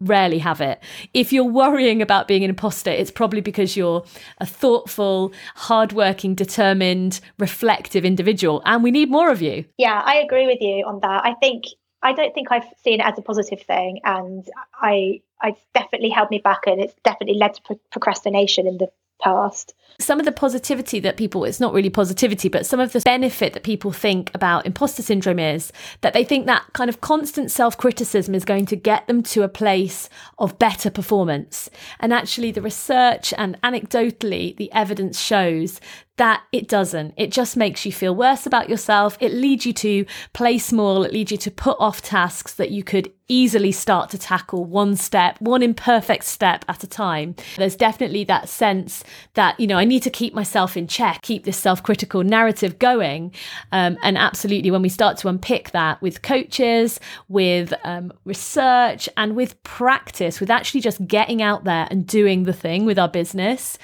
rarely 0.00 0.38
have 0.38 0.60
it. 0.60 0.82
If 1.14 1.32
you're 1.32 1.44
worrying 1.44 2.02
about 2.02 2.28
being 2.28 2.44
an 2.44 2.50
imposter, 2.50 2.90
it's 2.90 3.10
probably 3.10 3.40
because 3.40 3.76
you're 3.76 4.04
a 4.38 4.46
thoughtful, 4.46 5.32
hardworking, 5.54 6.34
determined, 6.34 7.20
reflective 7.38 8.04
individual. 8.04 8.62
And 8.64 8.82
we 8.82 8.90
need 8.90 9.10
more 9.10 9.30
of 9.30 9.42
you. 9.42 9.64
Yeah, 9.78 10.00
I 10.04 10.16
agree 10.16 10.46
with 10.46 10.60
you 10.60 10.84
on 10.86 11.00
that. 11.02 11.24
I 11.24 11.34
think 11.34 11.64
I 12.02 12.12
don't 12.12 12.34
think 12.34 12.50
I've 12.50 12.66
seen 12.82 13.00
it 13.00 13.06
as 13.06 13.16
a 13.16 13.22
positive 13.22 13.62
thing, 13.62 14.00
and 14.04 14.44
I 14.74 15.20
it's 15.44 15.60
definitely 15.72 16.10
held 16.10 16.30
me 16.30 16.38
back, 16.38 16.66
and 16.66 16.80
it's 16.80 16.94
definitely 17.04 17.38
led 17.38 17.54
to 17.54 17.62
pro- 17.62 17.80
procrastination 17.92 18.66
in 18.66 18.78
the 18.78 18.88
past. 19.22 19.74
Some 19.98 20.18
of 20.18 20.24
the 20.24 20.32
positivity 20.32 21.00
that 21.00 21.16
people, 21.16 21.44
it's 21.44 21.60
not 21.60 21.72
really 21.72 21.90
positivity, 21.90 22.48
but 22.48 22.66
some 22.66 22.80
of 22.80 22.92
the 22.92 23.00
benefit 23.00 23.52
that 23.52 23.62
people 23.62 23.92
think 23.92 24.30
about 24.34 24.66
imposter 24.66 25.02
syndrome 25.02 25.38
is 25.38 25.72
that 26.00 26.12
they 26.12 26.24
think 26.24 26.46
that 26.46 26.64
kind 26.72 26.88
of 26.88 27.00
constant 27.00 27.50
self 27.50 27.76
criticism 27.76 28.34
is 28.34 28.44
going 28.44 28.66
to 28.66 28.76
get 28.76 29.06
them 29.06 29.22
to 29.22 29.42
a 29.42 29.48
place 29.48 30.08
of 30.38 30.58
better 30.58 30.90
performance. 30.90 31.70
And 32.00 32.12
actually, 32.12 32.50
the 32.50 32.62
research 32.62 33.32
and 33.36 33.60
anecdotally, 33.62 34.56
the 34.56 34.72
evidence 34.72 35.20
shows 35.20 35.80
that 36.18 36.42
it 36.52 36.68
doesn't. 36.68 37.14
It 37.16 37.32
just 37.32 37.56
makes 37.56 37.86
you 37.86 37.92
feel 37.92 38.14
worse 38.14 38.44
about 38.46 38.68
yourself. 38.68 39.16
It 39.18 39.32
leads 39.32 39.64
you 39.64 39.72
to 39.74 40.04
play 40.34 40.58
small. 40.58 41.04
It 41.04 41.12
leads 41.12 41.32
you 41.32 41.38
to 41.38 41.50
put 41.50 41.76
off 41.80 42.02
tasks 42.02 42.52
that 42.54 42.70
you 42.70 42.84
could 42.84 43.10
easily 43.28 43.72
start 43.72 44.10
to 44.10 44.18
tackle 44.18 44.66
one 44.66 44.94
step, 44.94 45.40
one 45.40 45.62
imperfect 45.62 46.24
step 46.24 46.66
at 46.68 46.84
a 46.84 46.86
time. 46.86 47.34
There's 47.56 47.76
definitely 47.76 48.24
that 48.24 48.50
sense 48.50 49.02
that, 49.34 49.58
you 49.58 49.66
know, 49.66 49.78
I 49.78 49.86
need 49.86 50.02
to 50.02 50.10
keep 50.10 50.34
myself 50.34 50.76
in 50.76 50.86
check, 50.86 51.22
keep 51.22 51.44
this 51.44 51.56
self 51.56 51.82
critical 51.82 52.22
narrative 52.22 52.78
going. 52.78 53.32
Um, 53.72 53.96
and 54.02 54.18
absolutely, 54.18 54.70
when 54.70 54.82
we 54.82 54.90
start 54.90 55.16
to 55.18 55.28
unpick 55.28 55.70
that 55.70 56.02
with 56.02 56.20
coaches, 56.20 57.00
with 57.28 57.72
um, 57.84 58.12
research, 58.26 59.08
and 59.16 59.34
with 59.34 59.62
practice, 59.62 60.40
with 60.40 60.50
actually 60.50 60.82
just 60.82 61.06
getting 61.06 61.40
out 61.40 61.64
there 61.64 61.88
and 61.90 62.06
doing 62.06 62.42
the 62.42 62.52
thing 62.52 62.84
with 62.84 62.98
our 62.98 63.08
business, 63.08 63.78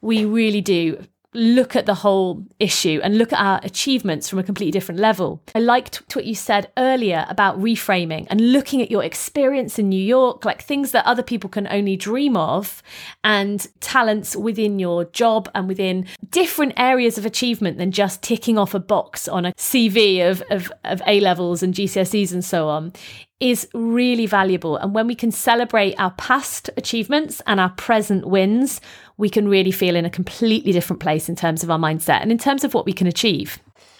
we 0.00 0.24
really 0.24 0.60
do 0.60 1.06
look 1.34 1.76
at 1.76 1.86
the 1.86 1.94
whole 1.94 2.44
issue 2.58 3.00
and 3.02 3.18
look 3.18 3.32
at 3.32 3.40
our 3.40 3.60
achievements 3.62 4.28
from 4.28 4.38
a 4.38 4.42
completely 4.42 4.70
different 4.70 5.00
level. 5.00 5.42
I 5.54 5.58
liked 5.58 6.02
what 6.16 6.24
you 6.24 6.34
said 6.34 6.72
earlier 6.76 7.26
about 7.28 7.60
reframing 7.60 8.26
and 8.30 8.52
looking 8.52 8.80
at 8.80 8.90
your 8.90 9.04
experience 9.04 9.78
in 9.78 9.88
New 9.88 10.02
York, 10.02 10.44
like 10.44 10.62
things 10.62 10.92
that 10.92 11.04
other 11.04 11.22
people 11.22 11.50
can 11.50 11.68
only 11.68 11.96
dream 11.96 12.36
of, 12.36 12.82
and 13.22 13.66
talents 13.80 14.34
within 14.34 14.78
your 14.78 15.04
job 15.04 15.50
and 15.54 15.68
within 15.68 16.06
different 16.30 16.72
areas 16.76 17.18
of 17.18 17.26
achievement 17.26 17.78
than 17.78 17.92
just 17.92 18.22
ticking 18.22 18.56
off 18.56 18.74
a 18.74 18.80
box 18.80 19.28
on 19.28 19.44
a 19.44 19.52
CV 19.52 20.28
of, 20.28 20.42
of, 20.50 20.72
of 20.84 21.02
A 21.06 21.20
levels 21.20 21.62
and 21.62 21.74
GCSEs 21.74 22.32
and 22.32 22.44
so 22.44 22.68
on 22.68 22.92
is 23.40 23.68
really 23.72 24.26
valuable. 24.26 24.76
And 24.76 24.94
when 24.94 25.06
we 25.06 25.14
can 25.14 25.30
celebrate 25.30 25.94
our 25.98 26.10
past 26.12 26.70
achievements 26.76 27.40
and 27.46 27.60
our 27.60 27.70
present 27.70 28.26
wins, 28.26 28.80
we 29.18 29.28
can 29.28 29.48
really 29.48 29.72
feel 29.72 29.96
in 29.96 30.04
a 30.04 30.10
completely 30.10 30.72
different 30.72 31.00
place 31.00 31.28
in 31.28 31.36
terms 31.36 31.62
of 31.62 31.70
our 31.70 31.78
mindset 31.78 32.22
and 32.22 32.32
in 32.32 32.38
terms 32.38 32.64
of 32.64 32.72
what 32.72 32.86
we 32.86 32.92
can 32.92 33.06
achieve. 33.06 33.58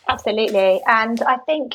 Absolutely. 0.08 0.80
And 0.86 1.20
I 1.22 1.36
think 1.36 1.74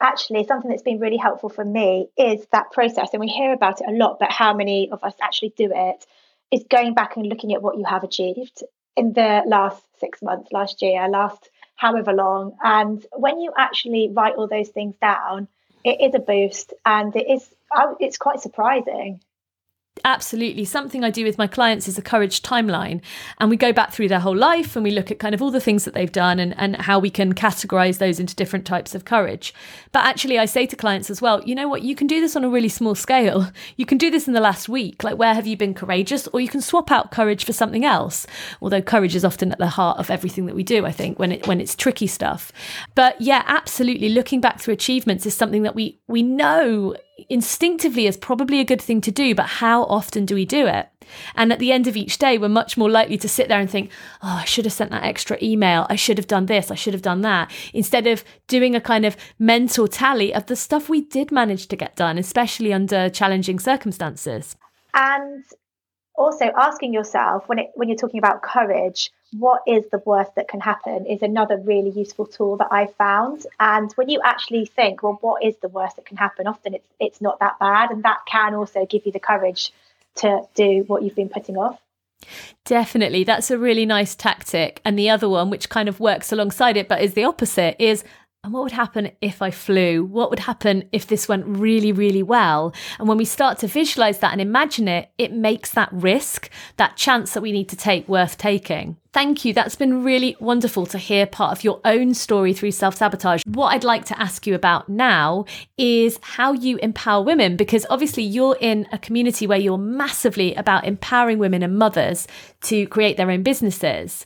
actually 0.00 0.44
something 0.44 0.70
that's 0.70 0.82
been 0.82 1.00
really 1.00 1.16
helpful 1.16 1.48
for 1.48 1.64
me 1.64 2.08
is 2.16 2.46
that 2.52 2.70
process. 2.70 3.08
And 3.12 3.20
we 3.20 3.26
hear 3.26 3.52
about 3.52 3.80
it 3.80 3.88
a 3.88 3.92
lot, 3.92 4.18
but 4.20 4.30
how 4.30 4.54
many 4.54 4.90
of 4.90 5.02
us 5.02 5.14
actually 5.20 5.54
do 5.56 5.72
it 5.74 6.06
is 6.52 6.64
going 6.70 6.94
back 6.94 7.16
and 7.16 7.26
looking 7.26 7.52
at 7.54 7.62
what 7.62 7.76
you 7.76 7.84
have 7.84 8.04
achieved 8.04 8.62
in 8.96 9.14
the 9.14 9.42
last 9.46 9.82
six 9.98 10.22
months, 10.22 10.52
last 10.52 10.82
year, 10.82 11.08
last 11.08 11.50
however 11.76 12.12
long. 12.12 12.56
And 12.62 13.04
when 13.16 13.40
you 13.40 13.52
actually 13.56 14.10
write 14.12 14.34
all 14.34 14.48
those 14.48 14.68
things 14.68 14.94
down, 15.00 15.48
it 15.84 16.00
is 16.00 16.14
a 16.14 16.18
boost 16.18 16.74
and 16.84 17.14
it 17.16 17.28
is 17.28 17.48
it's 18.00 18.18
quite 18.18 18.40
surprising 18.40 19.20
Absolutely. 20.04 20.64
Something 20.64 21.04
I 21.04 21.10
do 21.10 21.24
with 21.24 21.38
my 21.38 21.46
clients 21.46 21.88
is 21.88 21.98
a 21.98 22.02
courage 22.02 22.42
timeline. 22.42 23.00
And 23.38 23.50
we 23.50 23.56
go 23.56 23.72
back 23.72 23.92
through 23.92 24.08
their 24.08 24.20
whole 24.20 24.36
life 24.36 24.76
and 24.76 24.84
we 24.84 24.90
look 24.90 25.10
at 25.10 25.18
kind 25.18 25.34
of 25.34 25.42
all 25.42 25.50
the 25.50 25.60
things 25.60 25.84
that 25.84 25.94
they've 25.94 26.10
done 26.10 26.38
and, 26.38 26.54
and 26.58 26.76
how 26.76 26.98
we 26.98 27.10
can 27.10 27.34
categorize 27.34 27.98
those 27.98 28.20
into 28.20 28.34
different 28.34 28.66
types 28.66 28.94
of 28.94 29.04
courage. 29.04 29.54
But 29.92 30.04
actually, 30.04 30.38
I 30.38 30.46
say 30.46 30.66
to 30.66 30.76
clients 30.76 31.10
as 31.10 31.22
well, 31.22 31.42
you 31.44 31.54
know 31.54 31.68
what? 31.68 31.82
You 31.82 31.94
can 31.94 32.06
do 32.06 32.20
this 32.20 32.36
on 32.36 32.44
a 32.44 32.48
really 32.48 32.68
small 32.68 32.94
scale. 32.94 33.50
You 33.76 33.86
can 33.86 33.98
do 33.98 34.10
this 34.10 34.26
in 34.26 34.34
the 34.34 34.40
last 34.40 34.68
week. 34.68 35.04
Like, 35.04 35.18
where 35.18 35.34
have 35.34 35.46
you 35.46 35.56
been 35.56 35.74
courageous? 35.74 36.26
Or 36.28 36.40
you 36.40 36.48
can 36.48 36.60
swap 36.60 36.90
out 36.90 37.10
courage 37.10 37.44
for 37.44 37.52
something 37.52 37.84
else. 37.84 38.26
Although 38.60 38.82
courage 38.82 39.14
is 39.14 39.24
often 39.24 39.52
at 39.52 39.58
the 39.58 39.68
heart 39.68 39.98
of 39.98 40.10
everything 40.10 40.46
that 40.46 40.54
we 40.54 40.62
do, 40.62 40.86
I 40.86 40.92
think, 40.92 41.18
when 41.18 41.32
it 41.32 41.46
when 41.46 41.60
it's 41.60 41.74
tricky 41.74 42.06
stuff. 42.06 42.52
But 42.94 43.20
yeah, 43.20 43.42
absolutely. 43.46 44.08
Looking 44.10 44.40
back 44.40 44.60
through 44.60 44.74
achievements 44.74 45.26
is 45.26 45.34
something 45.34 45.62
that 45.62 45.74
we 45.74 46.00
we 46.06 46.22
know 46.22 46.96
instinctively 47.28 48.06
is 48.06 48.16
probably 48.16 48.60
a 48.60 48.64
good 48.64 48.80
thing 48.80 49.00
to 49.02 49.10
do, 49.10 49.34
but 49.34 49.46
how 49.46 49.84
often 49.84 50.24
do 50.24 50.34
we 50.34 50.44
do 50.44 50.66
it? 50.66 50.88
And 51.34 51.52
at 51.52 51.58
the 51.58 51.72
end 51.72 51.86
of 51.86 51.96
each 51.96 52.18
day, 52.18 52.38
we're 52.38 52.48
much 52.48 52.76
more 52.76 52.90
likely 52.90 53.16
to 53.18 53.28
sit 53.28 53.48
there 53.48 53.60
and 53.60 53.70
think, 53.70 53.90
oh, 54.22 54.40
I 54.42 54.44
should 54.44 54.64
have 54.64 54.74
sent 54.74 54.90
that 54.90 55.04
extra 55.04 55.38
email. 55.42 55.86
I 55.88 55.96
should 55.96 56.18
have 56.18 56.26
done 56.26 56.46
this. 56.46 56.70
I 56.70 56.74
should 56.74 56.94
have 56.94 57.02
done 57.02 57.22
that. 57.22 57.50
Instead 57.72 58.06
of 58.06 58.24
doing 58.46 58.74
a 58.74 58.80
kind 58.80 59.04
of 59.04 59.16
mental 59.38 59.88
tally 59.88 60.34
of 60.34 60.46
the 60.46 60.56
stuff 60.56 60.88
we 60.88 61.02
did 61.02 61.32
manage 61.32 61.66
to 61.68 61.76
get 61.76 61.96
done, 61.96 62.18
especially 62.18 62.72
under 62.72 63.08
challenging 63.08 63.58
circumstances. 63.58 64.56
And 64.94 65.44
also 66.18 66.46
asking 66.56 66.92
yourself 66.92 67.48
when 67.48 67.58
it 67.58 67.70
when 67.74 67.88
you're 67.88 67.96
talking 67.96 68.18
about 68.18 68.42
courage 68.42 69.10
what 69.38 69.62
is 69.66 69.84
the 69.90 70.02
worst 70.04 70.34
that 70.34 70.48
can 70.48 70.60
happen 70.60 71.06
is 71.06 71.22
another 71.22 71.56
really 71.58 71.90
useful 71.90 72.26
tool 72.26 72.56
that 72.56 72.68
i 72.70 72.86
found 72.98 73.46
and 73.60 73.92
when 73.92 74.08
you 74.08 74.20
actually 74.24 74.66
think 74.66 75.02
well 75.02 75.18
what 75.20 75.42
is 75.44 75.56
the 75.62 75.68
worst 75.68 75.96
that 75.96 76.04
can 76.04 76.16
happen 76.16 76.46
often 76.46 76.74
it's 76.74 76.88
it's 76.98 77.20
not 77.20 77.38
that 77.38 77.58
bad 77.58 77.90
and 77.90 78.02
that 78.02 78.18
can 78.26 78.54
also 78.54 78.84
give 78.86 79.06
you 79.06 79.12
the 79.12 79.20
courage 79.20 79.72
to 80.16 80.42
do 80.54 80.84
what 80.88 81.02
you've 81.02 81.14
been 81.14 81.28
putting 81.28 81.56
off 81.56 81.78
Definitely. 82.64 83.22
That's 83.22 83.50
a 83.50 83.56
really 83.56 83.86
nice 83.86 84.16
tactic. 84.16 84.80
And 84.84 84.98
the 84.98 85.08
other 85.08 85.28
one, 85.28 85.50
which 85.50 85.68
kind 85.68 85.88
of 85.88 86.00
works 86.00 86.32
alongside 86.32 86.76
it, 86.76 86.88
but 86.88 87.00
is 87.00 87.14
the 87.14 87.24
opposite, 87.24 87.76
is 87.78 88.02
and 88.44 88.52
what 88.52 88.62
would 88.62 88.72
happen 88.72 89.10
if 89.20 89.42
I 89.42 89.50
flew? 89.50 90.04
What 90.04 90.30
would 90.30 90.38
happen 90.38 90.88
if 90.92 91.08
this 91.08 91.28
went 91.28 91.44
really, 91.44 91.90
really 91.90 92.22
well? 92.22 92.72
And 92.98 93.08
when 93.08 93.18
we 93.18 93.24
start 93.24 93.58
to 93.58 93.66
visualize 93.66 94.20
that 94.20 94.30
and 94.30 94.40
imagine 94.40 94.86
it, 94.86 95.10
it 95.18 95.32
makes 95.32 95.72
that 95.72 95.88
risk, 95.92 96.48
that 96.76 96.96
chance 96.96 97.34
that 97.34 97.40
we 97.40 97.50
need 97.50 97.68
to 97.70 97.76
take 97.76 98.08
worth 98.08 98.38
taking. 98.38 98.96
Thank 99.12 99.44
you. 99.44 99.52
That's 99.52 99.74
been 99.74 100.04
really 100.04 100.36
wonderful 100.38 100.86
to 100.86 100.98
hear 100.98 101.26
part 101.26 101.50
of 101.50 101.64
your 101.64 101.80
own 101.84 102.14
story 102.14 102.52
through 102.52 102.70
self 102.70 102.94
sabotage. 102.94 103.42
What 103.44 103.74
I'd 103.74 103.82
like 103.82 104.04
to 104.06 104.20
ask 104.20 104.46
you 104.46 104.54
about 104.54 104.88
now 104.88 105.44
is 105.76 106.20
how 106.22 106.52
you 106.52 106.76
empower 106.76 107.24
women, 107.24 107.56
because 107.56 107.84
obviously 107.90 108.22
you're 108.22 108.56
in 108.60 108.86
a 108.92 108.98
community 108.98 109.48
where 109.48 109.58
you're 109.58 109.78
massively 109.78 110.54
about 110.54 110.86
empowering 110.86 111.38
women 111.38 111.64
and 111.64 111.76
mothers 111.76 112.28
to 112.62 112.86
create 112.86 113.16
their 113.16 113.32
own 113.32 113.42
businesses 113.42 114.24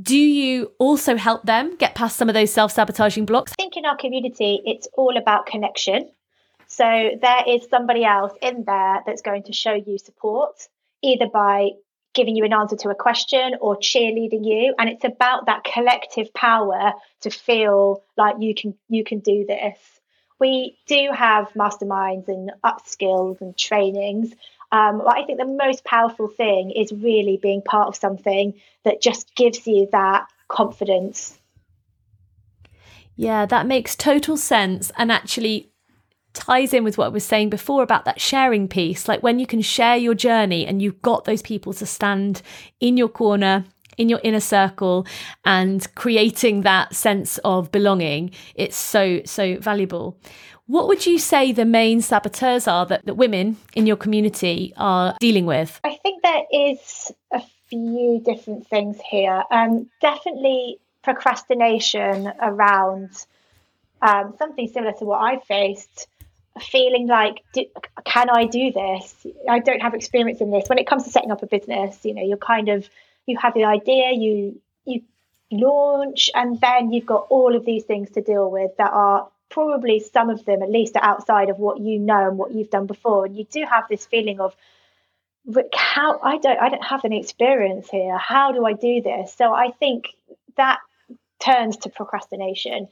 do 0.00 0.16
you 0.16 0.72
also 0.78 1.16
help 1.16 1.42
them 1.44 1.76
get 1.76 1.94
past 1.94 2.16
some 2.16 2.28
of 2.28 2.34
those 2.34 2.52
self 2.52 2.72
sabotaging 2.72 3.26
blocks? 3.26 3.52
I 3.52 3.62
think 3.62 3.76
in 3.76 3.84
our 3.84 3.96
community, 3.96 4.60
it's 4.64 4.88
all 4.94 5.16
about 5.16 5.46
connection. 5.46 6.10
So 6.66 6.84
there 6.84 7.42
is 7.48 7.66
somebody 7.68 8.04
else 8.04 8.32
in 8.40 8.64
there 8.64 9.02
that's 9.04 9.22
going 9.22 9.42
to 9.44 9.52
show 9.52 9.72
you 9.72 9.98
support, 9.98 10.68
either 11.02 11.26
by 11.26 11.70
giving 12.14 12.36
you 12.36 12.44
an 12.44 12.52
answer 12.52 12.76
to 12.76 12.90
a 12.90 12.94
question 12.94 13.54
or 13.60 13.76
cheerleading 13.76 14.44
you 14.44 14.74
and 14.78 14.88
it's 14.88 15.04
about 15.04 15.46
that 15.46 15.62
collective 15.64 16.32
power 16.34 16.92
to 17.20 17.30
feel 17.30 18.02
like 18.16 18.36
you 18.40 18.54
can 18.54 18.74
you 18.88 19.04
can 19.04 19.20
do 19.20 19.44
this 19.46 19.78
we 20.40 20.76
do 20.86 21.10
have 21.14 21.52
masterminds 21.52 22.26
and 22.26 22.50
upskills 22.64 23.40
and 23.40 23.56
trainings 23.56 24.32
um, 24.72 25.02
I 25.06 25.24
think 25.24 25.38
the 25.38 25.46
most 25.46 25.84
powerful 25.84 26.28
thing 26.28 26.70
is 26.70 26.92
really 26.92 27.38
being 27.42 27.62
part 27.62 27.88
of 27.88 27.96
something 27.96 28.54
that 28.84 29.02
just 29.02 29.34
gives 29.34 29.66
you 29.66 29.88
that 29.92 30.26
confidence. 30.48 31.38
Yeah, 33.16 33.46
that 33.46 33.66
makes 33.66 33.96
total 33.96 34.36
sense 34.36 34.92
and 34.96 35.10
actually 35.10 35.70
ties 36.32 36.72
in 36.72 36.84
with 36.84 36.96
what 36.96 37.06
I 37.06 37.08
was 37.08 37.24
saying 37.24 37.50
before 37.50 37.82
about 37.82 38.04
that 38.04 38.20
sharing 38.20 38.68
piece. 38.68 39.08
Like 39.08 39.22
when 39.22 39.38
you 39.38 39.46
can 39.46 39.60
share 39.60 39.96
your 39.96 40.14
journey 40.14 40.66
and 40.66 40.80
you've 40.80 41.02
got 41.02 41.24
those 41.24 41.42
people 41.42 41.72
to 41.74 41.86
stand 41.86 42.42
in 42.78 42.96
your 42.96 43.08
corner, 43.08 43.64
in 43.98 44.08
your 44.08 44.20
inner 44.22 44.40
circle, 44.40 45.06
and 45.44 45.92
creating 45.96 46.62
that 46.62 46.94
sense 46.94 47.38
of 47.38 47.72
belonging, 47.72 48.30
it's 48.54 48.76
so, 48.76 49.20
so 49.24 49.56
valuable. 49.58 50.18
What 50.70 50.86
would 50.86 51.04
you 51.04 51.18
say 51.18 51.50
the 51.50 51.64
main 51.64 52.00
saboteurs 52.00 52.68
are 52.68 52.86
that, 52.86 53.04
that 53.04 53.14
women 53.14 53.56
in 53.74 53.88
your 53.88 53.96
community 53.96 54.72
are 54.76 55.16
dealing 55.18 55.44
with? 55.44 55.80
I 55.82 55.96
think 55.96 56.22
there 56.22 56.44
is 56.52 57.10
a 57.32 57.42
few 57.68 58.22
different 58.24 58.68
things 58.68 58.96
here. 59.00 59.42
Um, 59.50 59.90
definitely 60.00 60.78
procrastination 61.02 62.32
around 62.40 63.10
um, 64.00 64.36
something 64.38 64.68
similar 64.68 64.92
to 65.00 65.04
what 65.04 65.20
I 65.20 65.40
faced. 65.40 66.06
Feeling 66.60 67.08
like, 67.08 67.42
do, 67.52 67.64
can 68.04 68.30
I 68.30 68.44
do 68.44 68.70
this? 68.70 69.26
I 69.48 69.58
don't 69.58 69.82
have 69.82 69.94
experience 69.94 70.40
in 70.40 70.52
this. 70.52 70.68
When 70.68 70.78
it 70.78 70.86
comes 70.86 71.02
to 71.02 71.10
setting 71.10 71.32
up 71.32 71.42
a 71.42 71.48
business, 71.48 71.98
you 72.04 72.14
know, 72.14 72.22
you're 72.22 72.36
kind 72.36 72.68
of 72.68 72.88
you 73.26 73.36
have 73.38 73.54
the 73.54 73.64
idea, 73.64 74.12
you 74.12 74.60
you 74.84 75.02
launch, 75.50 76.30
and 76.32 76.60
then 76.60 76.92
you've 76.92 77.06
got 77.06 77.26
all 77.28 77.56
of 77.56 77.64
these 77.64 77.82
things 77.82 78.10
to 78.10 78.22
deal 78.22 78.48
with 78.48 78.70
that 78.78 78.92
are 78.92 79.28
probably 79.50 80.00
some 80.00 80.30
of 80.30 80.44
them 80.44 80.62
at 80.62 80.70
least 80.70 80.96
are 80.96 81.04
outside 81.04 81.50
of 81.50 81.58
what 81.58 81.80
you 81.80 81.98
know 81.98 82.28
and 82.28 82.38
what 82.38 82.52
you've 82.52 82.70
done 82.70 82.86
before. 82.86 83.26
And 83.26 83.36
you 83.36 83.44
do 83.44 83.64
have 83.68 83.84
this 83.88 84.06
feeling 84.06 84.40
of 84.40 84.54
how 85.74 86.20
i 86.22 86.36
don't 86.36 86.60
i 86.60 86.68
don't 86.68 86.84
have 86.84 87.04
any 87.04 87.18
experience 87.20 87.88
here. 87.88 88.16
How 88.16 88.52
do 88.52 88.64
i 88.64 88.72
do 88.72 89.00
this? 89.00 89.34
So 89.34 89.52
i 89.52 89.70
think 89.70 90.08
that 90.56 90.78
turns 91.40 91.78
to 91.78 91.88
procrastination 91.88 92.88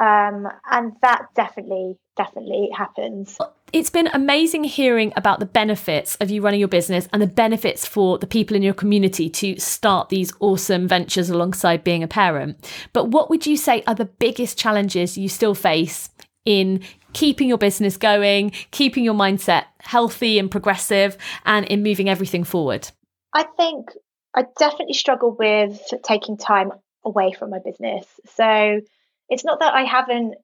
um, 0.00 0.48
and 0.70 0.92
that 1.02 1.26
definitely 1.34 1.96
definitely 2.16 2.68
happens 2.76 3.38
it's 3.72 3.90
been 3.90 4.08
amazing 4.08 4.64
hearing 4.64 5.12
about 5.16 5.40
the 5.40 5.46
benefits 5.46 6.16
of 6.16 6.30
you 6.30 6.40
running 6.40 6.60
your 6.60 6.68
business 6.68 7.08
and 7.12 7.20
the 7.20 7.26
benefits 7.26 7.86
for 7.86 8.18
the 8.18 8.26
people 8.26 8.56
in 8.56 8.62
your 8.62 8.74
community 8.74 9.28
to 9.28 9.58
start 9.58 10.08
these 10.08 10.32
awesome 10.40 10.88
ventures 10.88 11.28
alongside 11.28 11.84
being 11.84 12.02
a 12.02 12.08
parent. 12.08 12.56
But 12.92 13.08
what 13.08 13.28
would 13.28 13.46
you 13.46 13.56
say 13.56 13.82
are 13.86 13.94
the 13.94 14.06
biggest 14.06 14.58
challenges 14.58 15.18
you 15.18 15.28
still 15.28 15.54
face 15.54 16.10
in 16.44 16.82
keeping 17.12 17.48
your 17.48 17.58
business 17.58 17.96
going, 17.96 18.52
keeping 18.70 19.04
your 19.04 19.14
mindset 19.14 19.64
healthy 19.80 20.38
and 20.38 20.50
progressive, 20.50 21.18
and 21.44 21.66
in 21.66 21.82
moving 21.82 22.08
everything 22.08 22.44
forward? 22.44 22.88
I 23.34 23.44
think 23.56 23.90
I 24.34 24.44
definitely 24.58 24.94
struggle 24.94 25.36
with 25.38 25.80
taking 26.04 26.38
time 26.38 26.72
away 27.04 27.32
from 27.32 27.50
my 27.50 27.58
business. 27.58 28.06
So 28.34 28.80
it's 29.28 29.44
not 29.44 29.60
that 29.60 29.74
I 29.74 29.84
haven't 29.84 30.34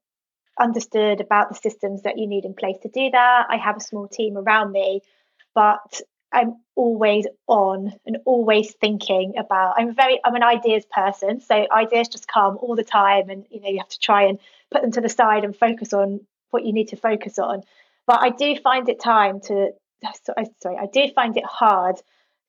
understood 0.59 1.20
about 1.20 1.49
the 1.49 1.57
systems 1.57 2.03
that 2.03 2.18
you 2.18 2.27
need 2.27 2.44
in 2.44 2.55
place 2.55 2.77
to 2.83 2.88
do 2.88 3.11
that. 3.11 3.47
I 3.49 3.57
have 3.57 3.77
a 3.77 3.81
small 3.81 4.09
team 4.09 4.37
around 4.37 4.73
me, 4.73 5.01
but 5.55 6.01
I'm 6.33 6.57
always 6.75 7.27
on 7.47 7.92
and 8.05 8.18
always 8.25 8.75
thinking 8.75 9.35
about 9.38 9.75
I'm 9.79 9.94
very 9.94 10.20
I'm 10.25 10.35
an 10.35 10.42
ideas 10.42 10.85
person. 10.90 11.40
So 11.40 11.66
ideas 11.70 12.09
just 12.09 12.27
come 12.27 12.59
all 12.61 12.75
the 12.75 12.85
time 12.85 13.31
and 13.31 13.47
you 13.51 13.61
know 13.61 13.68
you 13.68 13.79
have 13.79 13.88
to 13.88 14.01
try 14.01 14.25
and 14.25 14.38
put 14.70 14.83
them 14.83 14.90
to 14.92 15.01
the 15.01 15.09
side 15.09 15.44
and 15.44 15.57
focus 15.57 15.92
on 15.92 16.20
what 16.51 16.64
you 16.64 16.73
need 16.73 16.88
to 16.88 16.97
focus 16.97 17.38
on. 17.38 17.62
But 18.07 18.20
I 18.20 18.31
do 18.31 18.57
find 18.57 18.88
it 18.88 19.01
time 19.01 19.40
to 19.42 19.70
sorry, 20.62 20.77
I 20.77 20.87
do 20.92 21.09
find 21.14 21.37
it 21.37 21.44
hard 21.44 21.97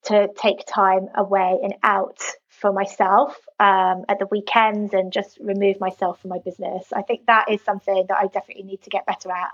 to 0.05 0.29
take 0.35 0.65
time 0.67 1.07
away 1.15 1.57
and 1.63 1.75
out 1.83 2.19
for 2.55 2.71
myself 2.71 3.37
um, 3.59 4.05
at 4.09 4.19
the 4.19 4.27
weekends 4.27 4.93
and 4.93 5.11
just 5.11 5.37
remove 5.39 5.79
myself 5.79 6.19
from 6.21 6.29
my 6.29 6.39
business. 6.39 6.91
I 6.93 7.01
think 7.01 7.25
that 7.27 7.51
is 7.51 7.61
something 7.61 8.05
that 8.07 8.17
I 8.17 8.27
definitely 8.27 8.63
need 8.63 8.81
to 8.83 8.89
get 8.89 9.05
better 9.05 9.31
at, 9.31 9.51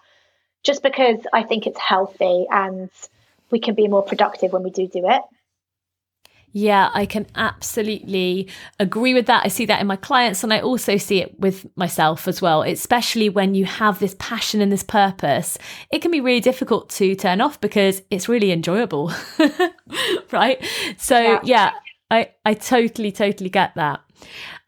just 0.63 0.83
because 0.83 1.19
I 1.33 1.43
think 1.43 1.67
it's 1.67 1.79
healthy 1.79 2.45
and 2.49 2.89
we 3.49 3.59
can 3.59 3.75
be 3.75 3.87
more 3.87 4.03
productive 4.03 4.53
when 4.53 4.63
we 4.63 4.69
do 4.69 4.87
do 4.87 5.09
it. 5.09 5.21
Yeah, 6.53 6.89
I 6.93 7.05
can 7.05 7.27
absolutely 7.35 8.49
agree 8.77 9.13
with 9.13 9.25
that. 9.27 9.45
I 9.45 9.47
see 9.47 9.65
that 9.67 9.79
in 9.79 9.87
my 9.87 9.95
clients 9.95 10.43
and 10.43 10.53
I 10.53 10.59
also 10.59 10.97
see 10.97 11.21
it 11.21 11.39
with 11.39 11.65
myself 11.77 12.27
as 12.27 12.41
well, 12.41 12.61
especially 12.63 13.29
when 13.29 13.55
you 13.55 13.63
have 13.63 13.99
this 13.99 14.15
passion 14.19 14.59
and 14.59 14.69
this 14.69 14.83
purpose. 14.83 15.57
It 15.93 16.01
can 16.01 16.11
be 16.11 16.19
really 16.19 16.41
difficult 16.41 16.89
to 16.91 17.15
turn 17.15 17.39
off 17.39 17.61
because 17.61 18.01
it's 18.11 18.27
really 18.27 18.51
enjoyable. 18.51 19.13
right? 20.31 20.61
So, 20.97 21.19
yeah. 21.21 21.39
yeah, 21.43 21.71
I, 22.11 22.31
I 22.45 22.53
totally, 22.53 23.11
totally 23.11 23.49
get 23.49 23.73
that. 23.75 24.01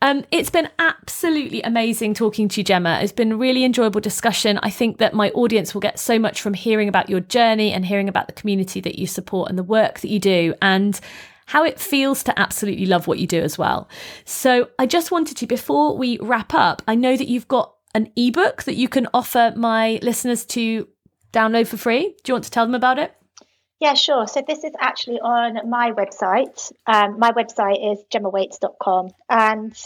Um, 0.02 0.26
it's 0.32 0.50
been 0.50 0.70
absolutely 0.80 1.62
amazing 1.62 2.14
talking 2.14 2.48
to 2.50 2.62
you, 2.62 2.64
Gemma. 2.64 3.00
It's 3.02 3.12
been 3.12 3.34
a 3.34 3.38
really 3.38 3.64
enjoyable 3.64 4.02
discussion. 4.02 4.58
I 4.64 4.70
think 4.70 4.98
that 4.98 5.14
my 5.14 5.30
audience 5.32 5.74
will 5.74 5.82
get 5.82 6.00
so 6.00 6.18
much 6.18 6.42
from 6.42 6.54
hearing 6.54 6.88
about 6.88 7.10
your 7.10 7.20
journey 7.20 7.72
and 7.72 7.86
hearing 7.86 8.10
about 8.10 8.28
the 8.28 8.34
community 8.34 8.82
that 8.82 8.98
you 8.98 9.06
support 9.06 9.50
and 9.50 9.60
the 9.60 9.64
work 9.64 10.00
that 10.00 10.10
you 10.10 10.20
do 10.20 10.56
and 10.62 11.00
how 11.46 11.64
it 11.64 11.80
feels 11.80 12.24
to 12.24 12.40
absolutely 12.40 12.86
love 12.86 13.06
what 13.06 13.20
you 13.20 13.28
do 13.28 13.42
as 13.42 13.58
well. 13.58 13.90
So 14.26 14.70
I 14.80 14.86
just 14.86 15.12
wanted 15.12 15.38
to, 15.38 15.46
before 15.46 15.98
we 15.98 16.18
wrap 16.22 16.54
up, 16.54 16.82
I 16.88 16.96
know 16.96 17.18
that 17.18 17.28
you've 17.28 17.50
got 17.50 17.76
an 17.94 18.12
ebook 18.16 18.64
that 18.64 18.76
you 18.76 18.88
can 18.88 19.08
offer 19.14 19.54
my 19.56 20.00
listeners 20.02 20.46
to 20.46 20.88
download 21.34 21.68
for 21.68 21.78
free. 21.78 22.16
Do 22.24 22.32
you 22.32 22.34
want 22.34 22.46
to 22.46 22.52
tell 22.52 22.66
them 22.66 22.76
about 22.76 22.98
it? 22.98 23.14
Yeah, 23.84 23.96
sure. 23.96 24.28
So 24.28 24.42
this 24.48 24.64
is 24.64 24.72
actually 24.80 25.20
on 25.20 25.70
my 25.70 25.92
website. 25.92 26.72
Um, 26.88 27.20
my 27.20 27.34
website 27.34 27.92
is 27.92 28.02
gemmawhates.com 28.10 29.10
and 29.30 29.78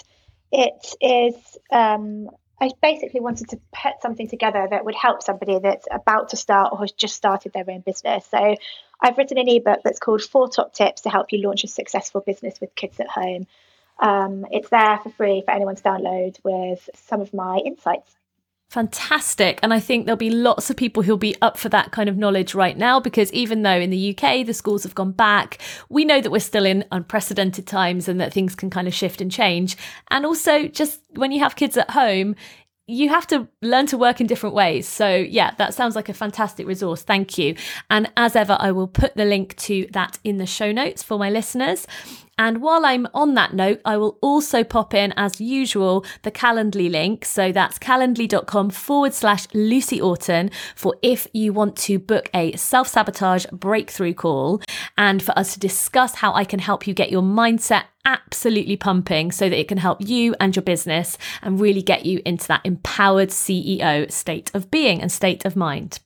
it 0.51 0.95
is, 1.01 1.57
um, 1.71 2.29
I 2.61 2.69
basically 2.79 3.21
wanted 3.21 3.49
to 3.49 3.59
put 3.73 3.93
something 4.03 4.27
together 4.27 4.67
that 4.69 4.85
would 4.85 4.93
help 4.93 5.23
somebody 5.23 5.57
that's 5.57 5.87
about 5.91 6.29
to 6.29 6.37
start 6.37 6.73
or 6.73 6.81
has 6.81 6.91
just 6.91 7.15
started 7.15 7.53
their 7.53 7.65
own 7.67 7.79
business. 7.79 8.27
So 8.29 8.55
I've 9.01 9.17
written 9.17 9.39
an 9.39 9.49
ebook 9.49 9.79
that's 9.83 9.97
called 9.97 10.21
Four 10.21 10.49
Top 10.49 10.75
Tips 10.75 11.01
to 11.01 11.09
Help 11.09 11.31
You 11.31 11.41
Launch 11.41 11.63
a 11.63 11.67
Successful 11.67 12.21
Business 12.21 12.61
with 12.61 12.75
Kids 12.75 12.99
at 12.99 13.09
Home. 13.09 13.47
Um, 13.97 14.45
it's 14.51 14.69
there 14.69 14.99
for 15.01 15.09
free 15.09 15.41
for 15.43 15.49
anyone 15.55 15.75
to 15.75 15.81
download 15.81 16.37
with 16.43 16.87
some 17.07 17.21
of 17.21 17.33
my 17.33 17.57
insights. 17.65 18.15
Fantastic. 18.69 19.59
And 19.63 19.73
I 19.73 19.79
think 19.79 20.05
there'll 20.05 20.17
be 20.17 20.29
lots 20.29 20.69
of 20.69 20.75
people 20.75 21.01
who'll 21.01 21.15
be 21.15 21.35
up 21.41 21.57
for 21.57 21.69
that 21.69 21.91
kind 21.91 22.09
of 22.09 22.17
knowledge 22.17 22.53
right 22.53 22.77
now 22.77 22.99
because 22.99 23.31
even 23.31 23.61
though 23.61 23.79
in 23.79 23.91
the 23.91 24.15
UK 24.15 24.45
the 24.45 24.53
schools 24.53 24.83
have 24.83 24.93
gone 24.93 25.13
back, 25.13 25.59
we 25.87 26.03
know 26.03 26.19
that 26.19 26.31
we're 26.31 26.39
still 26.39 26.65
in 26.65 26.83
unprecedented 26.91 27.65
times 27.65 28.09
and 28.09 28.19
that 28.19 28.33
things 28.33 28.55
can 28.55 28.69
kind 28.69 28.87
of 28.87 28.93
shift 28.93 29.21
and 29.21 29.31
change. 29.31 29.77
And 30.09 30.25
also, 30.25 30.67
just 30.67 30.99
when 31.11 31.31
you 31.31 31.39
have 31.39 31.55
kids 31.55 31.77
at 31.77 31.91
home, 31.91 32.35
you 32.87 33.09
have 33.09 33.27
to 33.27 33.47
learn 33.61 33.85
to 33.87 33.97
work 33.97 34.19
in 34.19 34.27
different 34.27 34.55
ways. 34.55 34.87
So, 34.87 35.15
yeah, 35.15 35.51
that 35.57 35.73
sounds 35.73 35.95
like 35.95 36.09
a 36.09 36.13
fantastic 36.13 36.67
resource. 36.67 37.03
Thank 37.03 37.37
you. 37.37 37.55
And 37.89 38.11
as 38.17 38.35
ever, 38.35 38.57
I 38.59 38.71
will 38.71 38.87
put 38.87 39.15
the 39.15 39.25
link 39.25 39.55
to 39.57 39.87
that 39.91 40.19
in 40.23 40.37
the 40.37 40.45
show 40.45 40.71
notes 40.71 41.03
for 41.03 41.17
my 41.17 41.29
listeners. 41.29 41.87
And 42.37 42.61
while 42.61 42.85
I'm 42.85 43.07
on 43.13 43.33
that 43.33 43.53
note, 43.53 43.81
I 43.83 43.97
will 43.97 44.17
also 44.21 44.63
pop 44.63 44.93
in, 44.93 45.13
as 45.17 45.41
usual, 45.41 46.05
the 46.21 46.31
Calendly 46.31 46.89
link. 46.89 47.25
So 47.25 47.51
that's 47.51 47.79
calendly.com 47.79 48.69
forward 48.69 49.13
slash 49.13 49.47
Lucy 49.53 49.99
Orton 49.99 50.51
for 50.75 50.95
if 51.01 51.27
you 51.33 51.51
want 51.51 51.75
to 51.77 51.97
book 51.97 52.29
a 52.33 52.55
self 52.55 52.87
sabotage 52.87 53.45
breakthrough 53.51 54.13
call 54.13 54.61
and 54.97 55.21
for 55.21 55.37
us 55.37 55.53
to 55.53 55.59
discuss 55.59 56.15
how 56.15 56.33
I 56.33 56.43
can 56.43 56.59
help 56.59 56.85
you 56.85 56.93
get 56.93 57.11
your 57.11 57.23
mindset 57.23 57.85
absolutely 58.05 58.77
pumping 58.77 59.31
so 59.31 59.49
that 59.49 59.59
it 59.59 59.67
can 59.67 59.77
help 59.77 59.99
you 60.01 60.33
and 60.39 60.55
your 60.55 60.63
business 60.63 61.17
and 61.41 61.59
really 61.59 61.81
get 61.81 62.05
you 62.05 62.21
into 62.25 62.47
that 62.47 62.61
empowered 62.63 63.29
CEO 63.29 64.09
state 64.11 64.49
of 64.53 64.71
being 64.71 65.01
and 65.01 65.11
state 65.11 65.43
of 65.43 65.55
mind. 65.55 65.99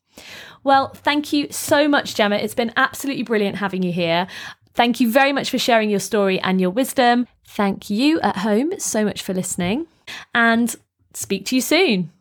Well, 0.63 0.89
thank 0.89 1.33
you 1.33 1.47
so 1.49 1.87
much, 1.87 2.15
Gemma. 2.15 2.35
It's 2.35 2.53
been 2.53 2.73
absolutely 2.77 3.23
brilliant 3.23 3.57
having 3.57 3.81
you 3.81 3.91
here. 3.91 4.27
Thank 4.73 4.99
you 4.99 5.11
very 5.11 5.33
much 5.33 5.49
for 5.49 5.57
sharing 5.57 5.89
your 5.89 5.99
story 5.99 6.39
and 6.39 6.61
your 6.61 6.69
wisdom. 6.69 7.27
Thank 7.47 7.89
you 7.89 8.19
at 8.21 8.37
home 8.37 8.71
so 8.79 9.03
much 9.03 9.21
for 9.21 9.33
listening 9.33 9.87
and 10.33 10.75
speak 11.13 11.45
to 11.47 11.55
you 11.55 11.61
soon. 11.61 12.11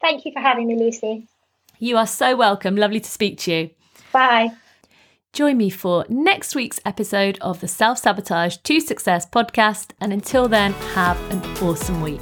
Thank 0.00 0.24
you 0.24 0.32
for 0.32 0.40
having 0.40 0.66
me, 0.66 0.76
Lucy. 0.76 1.28
You 1.78 1.96
are 1.96 2.06
so 2.06 2.36
welcome. 2.36 2.76
Lovely 2.76 3.00
to 3.00 3.10
speak 3.10 3.38
to 3.40 3.52
you. 3.52 3.70
Bye. 4.12 4.50
Join 5.32 5.56
me 5.56 5.70
for 5.70 6.04
next 6.08 6.56
week's 6.56 6.80
episode 6.84 7.38
of 7.40 7.60
the 7.60 7.68
Self 7.68 7.98
Sabotage 7.98 8.56
to 8.58 8.80
Success 8.80 9.26
podcast. 9.26 9.92
And 10.00 10.12
until 10.12 10.48
then, 10.48 10.72
have 10.94 11.18
an 11.30 11.40
awesome 11.62 12.00
week. 12.00 12.20